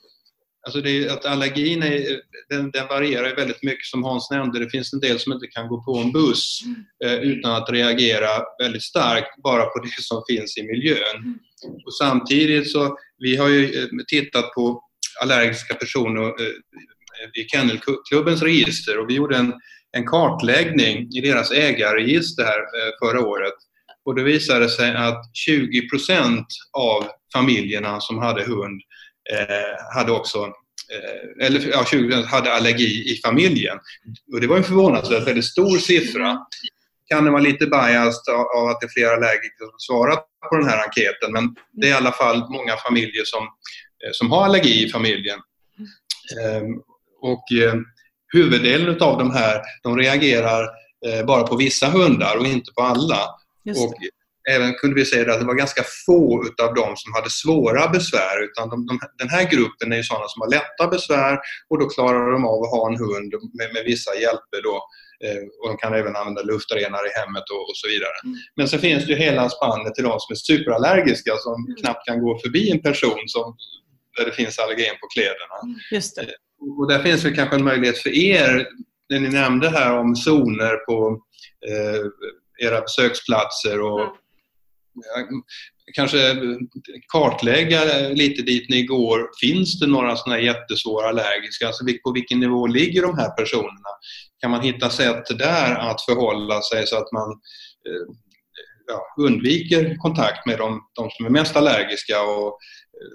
[0.67, 4.59] Alltså det är, att allergin är, den, den varierar väldigt mycket som Hans nämnde.
[4.59, 6.59] Det finns en del som inte kan gå på en buss
[7.05, 8.29] eh, utan att reagera
[8.63, 11.39] väldigt starkt bara på det som finns i miljön.
[11.85, 14.83] Och samtidigt så, vi har ju eh, tittat på
[15.21, 19.53] allergiska personer eh, i Kennelklubbens register och vi gjorde en,
[19.97, 23.53] en kartläggning i deras ägarregister här eh, förra året.
[24.05, 28.81] Och det visade sig att 20% av familjerna som hade hund
[29.93, 30.37] hade också
[30.93, 33.77] eh, eller ja, 20 hade allergi i familjen.
[34.33, 36.37] Och det var en förvånansvärt väldigt stor siffra.
[37.09, 40.69] Kan det vara lite biased av, att det är fler allergiker som svarat på den
[40.69, 44.85] här enkäten men det är i alla fall många familjer som, eh, som har allergi
[44.85, 45.39] i familjen.
[46.41, 46.81] Ehm,
[47.21, 47.73] och eh,
[48.33, 50.69] huvuddelen av de här de reagerar
[51.07, 53.23] eh, bara på vissa hundar och inte på alla.
[53.69, 53.93] Och
[54.49, 58.43] även kunde vi säga att det var ganska få utav dem som hade svåra besvär
[58.43, 61.37] utan de, de, den här gruppen är ju sådana som har lätta besvär
[61.69, 64.75] och då klarar de av att ha en hund med, med vissa hjälper då.
[65.25, 68.17] Eh, och de kan även använda luftrenare i hemmet och, och så vidare.
[68.55, 72.21] Men så finns det ju hela spannet till de som är superallergiska som knappt kan
[72.21, 73.55] gå förbi en person som,
[74.17, 75.57] där det finns allergen på kläderna.
[75.91, 76.27] Just det.
[76.79, 78.67] Och där finns det kanske en möjlighet för er,
[79.09, 81.21] det ni nämnde här om zoner på
[81.69, 82.01] eh,
[82.67, 84.17] era besöksplatser och Mm
[85.93, 86.17] kanske
[87.07, 87.79] kartlägga
[88.09, 89.29] lite dit ni går.
[89.41, 91.67] Finns det några sådana här jättesvåra allergiska?
[91.67, 93.89] Alltså på vilken nivå ligger de här personerna?
[94.41, 97.29] Kan man hitta sätt där att förhålla sig så att man
[97.87, 98.13] eh,
[98.87, 102.57] ja, undviker kontakt med de, de som är mest allergiska och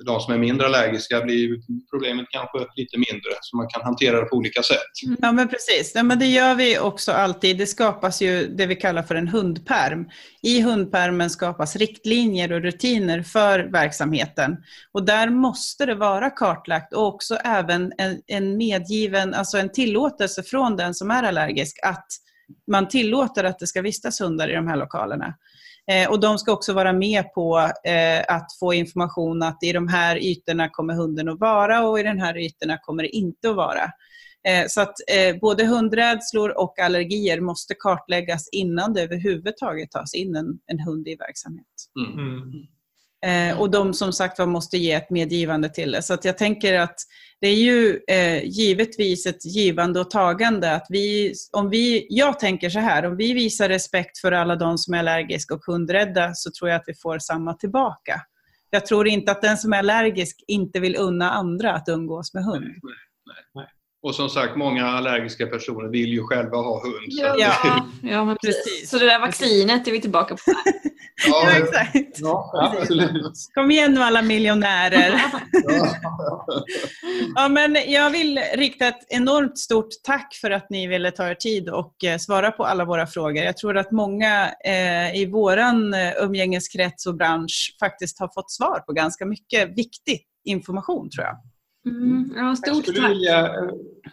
[0.07, 1.49] de som är mindre allergiska blir
[1.91, 4.79] problemet kanske lite mindre så man kan hantera det på olika sätt.
[5.07, 5.17] Mm.
[5.23, 5.93] Ja, men precis.
[5.95, 7.59] Ja, men det gör vi också alltid.
[7.59, 10.09] Det skapas ju det vi kallar för en hundperm.
[10.43, 14.57] I hundpermen skapas riktlinjer och rutiner för verksamheten.
[14.93, 20.43] Och där måste det vara kartlagt och också även en, en medgiven, alltså en tillåtelse
[20.43, 22.07] från den som är allergisk att
[22.71, 25.35] man tillåter att det ska vistas hundar i de här lokalerna.
[25.91, 29.89] Eh, och de ska också vara med på eh, att få information att i de
[29.89, 33.57] här ytorna kommer hunden att vara och i den här ytorna kommer det inte att
[33.57, 33.85] vara.
[34.49, 34.95] Eh, Så att
[35.41, 41.17] både hundrädslor och allergier måste kartläggas innan det överhuvudtaget tas in en, en hund i
[41.17, 41.67] verksamhet.
[42.15, 42.53] Mm.
[43.27, 46.03] Eh, och de som sagt var måste ge ett medgivande till det.
[46.03, 46.97] Så att jag tänker att
[47.41, 50.75] det är ju eh, givetvis ett givande och tagande.
[50.75, 54.79] Att vi, om vi, jag tänker så här, om vi visar respekt för alla de
[54.79, 58.21] som är allergiska och hundrädda så tror jag att vi får samma tillbaka.
[58.71, 62.45] Jag tror inte att den som är allergisk inte vill unna andra att umgås med
[62.45, 62.75] hund.
[64.03, 67.13] Och som sagt, många allergiska personer vill ju själva ha hund.
[67.13, 67.87] så att- Ja.
[68.03, 68.91] ja men precis.
[68.91, 70.41] Så det där vaccinet är vi tillbaka på.
[71.29, 72.19] Ja, ja, exakt.
[72.21, 72.51] Ja,
[72.81, 73.35] absolut.
[73.55, 75.23] Kom igen nu alla miljonärer.
[75.53, 75.97] ja.
[77.35, 81.35] Ja, men jag vill rikta ett enormt stort tack för att ni ville ta er
[81.35, 83.45] tid och eh, svara på alla våra frågor.
[83.45, 85.59] Jag tror att många eh, i vår
[86.23, 91.37] umgängeskrets och bransch faktiskt har fått svar på ganska mycket viktig information tror jag.
[91.87, 93.11] Mm, ja, Jag stort skulle, tack.
[93.11, 93.51] vilja,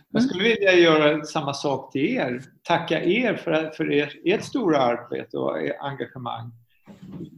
[0.10, 2.42] jag skulle vilja göra samma sak till er.
[2.64, 6.52] Tacka er för, för er, ert stora arbete och ert engagemang.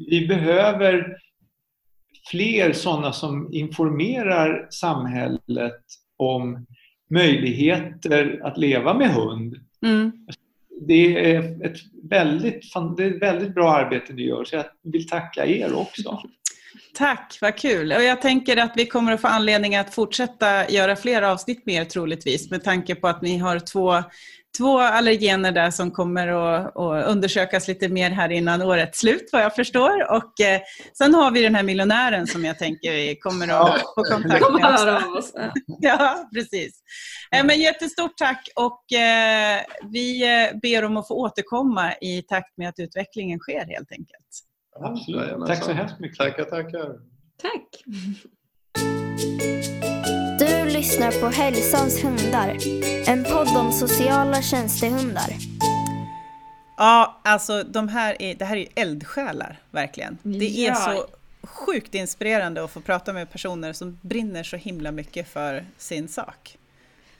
[0.09, 1.17] Vi behöver
[2.31, 5.81] fler sådana som informerar samhället
[6.17, 6.65] om
[7.09, 9.55] möjligheter att leva med hund.
[9.85, 10.11] Mm.
[10.87, 15.07] Det är ett väldigt, det är ett väldigt bra arbete ni gör så jag vill
[15.07, 16.21] tacka er också.
[16.93, 17.91] Tack, vad kul.
[17.91, 21.75] Och jag tänker att vi kommer att få anledning att fortsätta göra fler avsnitt med
[21.75, 24.03] er troligtvis med tanke på att ni har två
[24.57, 29.41] två allergener där som kommer att, att undersökas lite mer här innan årets slut vad
[29.41, 30.11] jag förstår.
[30.11, 30.61] Och eh,
[30.97, 34.79] sen har vi den här miljonären som jag tänker vi kommer att få kontakt med
[35.17, 35.31] oss.
[35.35, 35.53] Ja.
[35.79, 36.83] Ja, precis.
[37.31, 39.61] Eh, men jättestort tack och eh,
[39.91, 44.50] vi eh, ber om att få återkomma i takt med att utvecklingen sker helt enkelt.
[44.79, 45.47] Absolut.
[45.47, 46.17] Tack så hemskt mycket.
[46.17, 46.95] Tackar, tackar.
[47.41, 47.83] Tack.
[50.39, 52.57] Du lyssnar på Hälsans hundar.
[53.07, 55.29] En podd om sociala tjänstehundar.
[56.77, 60.17] Ja, alltså de här är, det här är ju eldsjälar, verkligen.
[60.23, 60.75] Det är Ja.
[60.75, 61.05] så
[61.47, 66.57] sjukt inspirerande att få prata med personer som brinner så himla mycket för sin sak.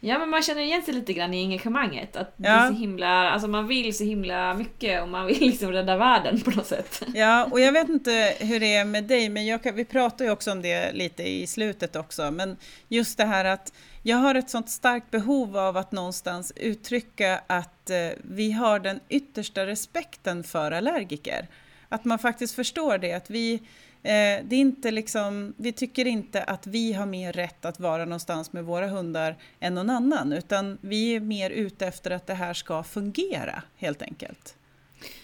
[0.03, 2.15] Ja men man känner igen sig lite grann i engagemanget.
[2.15, 2.53] Att det Ja.
[2.53, 6.41] är så himla, alltså man vill så himla mycket och man vill liksom rädda världen
[6.41, 7.01] på något sätt.
[7.15, 10.31] Ja, och jag vet inte hur det är med dig, men jag vi pratar ju
[10.31, 12.31] också om det lite i slutet också.
[12.31, 13.73] Men just det här att
[14.03, 18.99] jag har ett sånt starkt behov av att någonstans uttrycka att eh, vi har den
[19.09, 21.47] yttersta respekten för allergiker.
[21.89, 23.59] Att man faktiskt förstår det, att vi,
[24.03, 28.05] eh, det är inte liksom, vi tycker inte att vi har mer rätt att vara
[28.05, 32.33] någonstans med våra hundar än någon annan, utan vi är mer ute efter att det
[32.33, 34.55] här ska fungera, helt enkelt.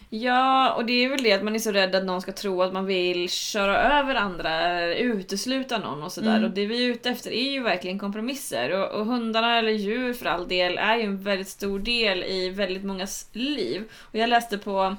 [0.10, 2.62] Ja, och det är väl det att man är så rädd att någon ska tro
[2.62, 6.38] att man vill köra över andra eller utesluta någon och sådär.
[6.38, 6.44] Mm.
[6.44, 8.72] Och det vi är ute efter är ju verkligen kompromisser.
[8.72, 12.50] Och, och hundarna, eller djur för all del, är ju en väldigt stor del i
[12.50, 13.84] väldigt mångas liv.
[14.02, 14.96] Och jag läste på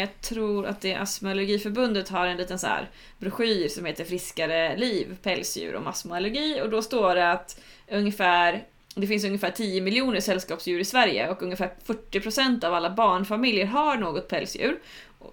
[0.00, 3.84] jag tror att det är Astma och allergiförbundet har en liten så här broschyr som
[3.84, 6.60] heter Friskare liv, pälsdjur och astma och.
[6.62, 7.60] Och då står det att
[7.90, 13.66] ungefär det finns ungefär 10 miljoner sällskapsdjur i Sverige och ungefär 40% av alla barnfamiljer
[13.66, 14.78] har något pälsdjur.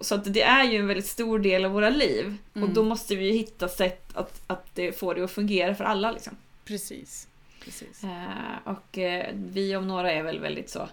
[0.00, 2.36] Så att det är ju en väldigt stor del av våra liv.
[2.52, 2.74] Och Mm.
[2.74, 6.12] då måste vi ju hitta sätt att, att det, få det att fungera för alla.
[6.12, 6.36] Liksom.
[6.64, 7.28] Precis.
[7.64, 8.04] Precis.
[8.04, 10.88] Eh, och eh, vi om några är väl väldigt så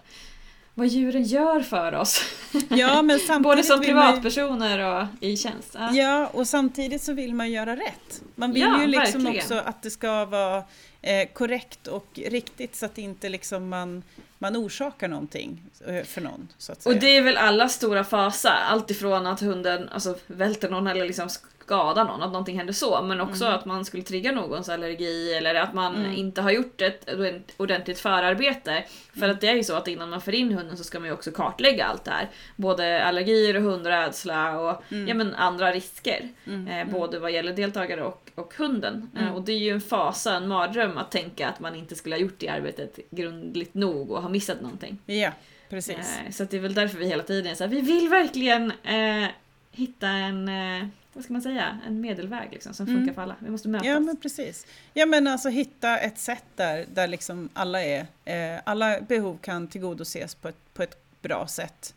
[0.78, 2.20] vad djuren gör för oss.
[2.68, 5.70] Ja, men samtidigt Både som privatpersoner och i tjänst.
[5.74, 5.92] Ja.
[5.92, 8.22] Ja, och samtidigt så vill man göra rätt.
[8.34, 9.36] Man vill Ja, ju liksom verkligen.
[9.36, 10.56] också att det ska vara
[11.02, 14.02] eh, korrekt och riktigt så att inte liksom man,
[14.38, 16.48] man orsakar någonting eh, för någon.
[16.84, 21.28] Och det är väl alla stora fasa, alltifrån att hunden alltså, välter någon eller liksom
[21.68, 25.54] skadar någon, att någonting händer så, men också att man skulle trigga någons allergi eller
[25.54, 26.12] att man Mm.
[26.16, 27.08] inte har gjort ett
[27.56, 28.84] ordentligt förarbete.
[29.18, 31.08] För att det är ju så att innan man för in hunden så ska man
[31.08, 32.28] ju också kartlägga allt det här.
[32.56, 36.28] Både allergier och hundrädsla och ja, men andra risker.
[36.46, 39.10] Mm, Eh, både vad gäller deltagare och, och hunden.
[39.16, 39.28] Mm.
[39.28, 42.14] Eh, och det är ju en fasa, en mardröm att tänka att man inte skulle
[42.14, 44.98] ha gjort det arbetet grundligt nog och ha missat någonting.
[45.06, 45.30] Ja,
[45.70, 45.96] precis.
[46.26, 48.08] Eh, Så att det är väl därför vi hela tiden är så här, vi vill
[48.08, 49.28] verkligen eh,
[49.72, 50.86] hitta en, eh,
[51.18, 53.14] vad ska man säga, en medelväg liksom, som funkar Mm.
[53.14, 53.36] för alla.
[53.38, 53.86] Vi måste mötas.
[53.86, 54.66] Ja, men precis.
[54.94, 59.68] Ja, men alltså hitta ett sätt där, där liksom alla är, eh, alla behov kan
[59.68, 61.94] tillgodoses på ett, på ett bra sätt.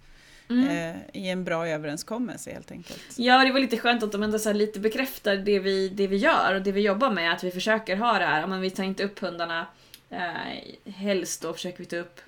[0.49, 0.67] Mm.
[0.95, 2.99] Eh, I en bra överenskommelse helt enkelt.
[3.17, 6.17] Ja, det var lite skönt att de ändå så lite bekräftar det vi, det vi
[6.17, 7.31] gör och det vi jobbar med.
[7.33, 8.47] Att vi försöker ha det här.
[8.47, 9.65] Men vi tar inte upp hundarna.
[10.09, 12.19] Eh, helst då försöker vi ta upp,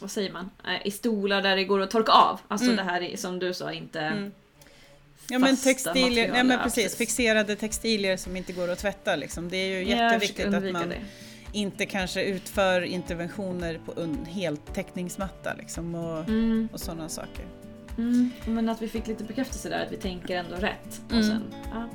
[0.00, 2.40] vad säger man, eh, i stolar där det går att torka av.
[2.48, 2.76] Alltså Mm.
[2.76, 4.32] det här är, som du sa, inte Mm.
[5.32, 9.16] Ja men textilier, nej, men precis, fixerade textilier som inte går att tvätta.
[9.16, 9.48] Liksom.
[9.48, 10.96] Det är ju jätteviktigt att man det.
[11.52, 16.68] inte kanske utför interventioner på en helt täckningsmatta liksom, och, Mm.
[16.72, 17.44] och sådana saker.
[17.98, 18.30] Mm.
[18.46, 21.00] Men att vi fick lite bekräftelse där, att vi tänker ändå rätt.
[21.06, 21.24] Och Mm.
[21.24, 21.88] sen, ja.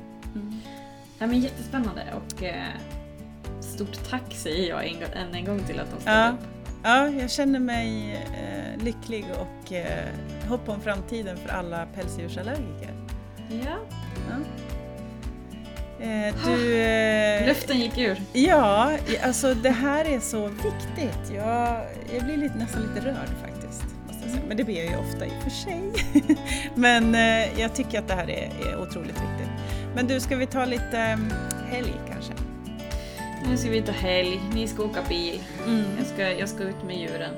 [1.18, 2.64] Ja, men jättespännande och eh,
[3.60, 6.30] stort tack säger jag en, än en gång till att de ställde Ja.
[6.32, 6.38] upp.
[6.82, 10.08] Ja, jag känner mig eh, lycklig och eh,
[10.48, 12.90] hopp om framtiden för alla pälsdjursallergiker.
[13.48, 13.78] Ja,
[16.00, 18.22] Eh, du, eh, luften gick ur.
[18.32, 18.92] Ja,
[19.22, 21.32] alltså det här är så viktigt.
[21.34, 21.84] Jag,
[22.14, 23.80] jag blir lite, nästan lite rörd faktiskt.
[23.80, 24.42] Säga.
[24.48, 25.92] Men det blir jag ju ofta i och för sig.
[26.74, 29.50] Men eh, jag tycker att det här är, är otroligt viktigt.
[29.94, 31.18] Men du, ska vi ta lite eh,
[31.70, 32.32] helg kanske?
[33.48, 35.40] Nu ska vi ta helg, ni ska åka bil.
[35.66, 35.84] Mm.
[35.98, 37.34] Jag, ska, jag ska ut med djuren.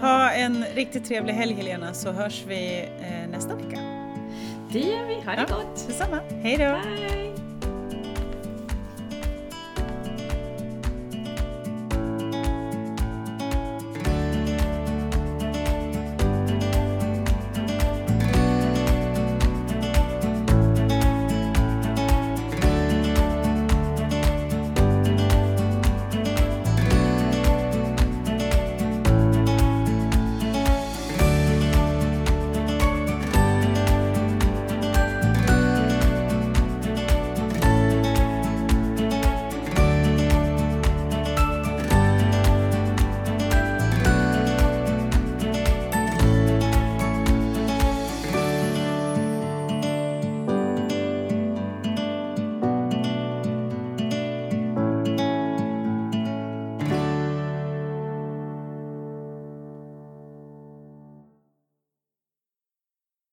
[0.00, 3.99] Ha en riktigt trevlig helg Helena så hörs vi eh, nästa vecka.
[4.72, 5.56] Det gör vi, ha det Ja.
[5.56, 5.86] gott!
[5.88, 6.20] Detsamma.
[6.42, 6.64] Hej då!
[6.90, 7.29] Bye!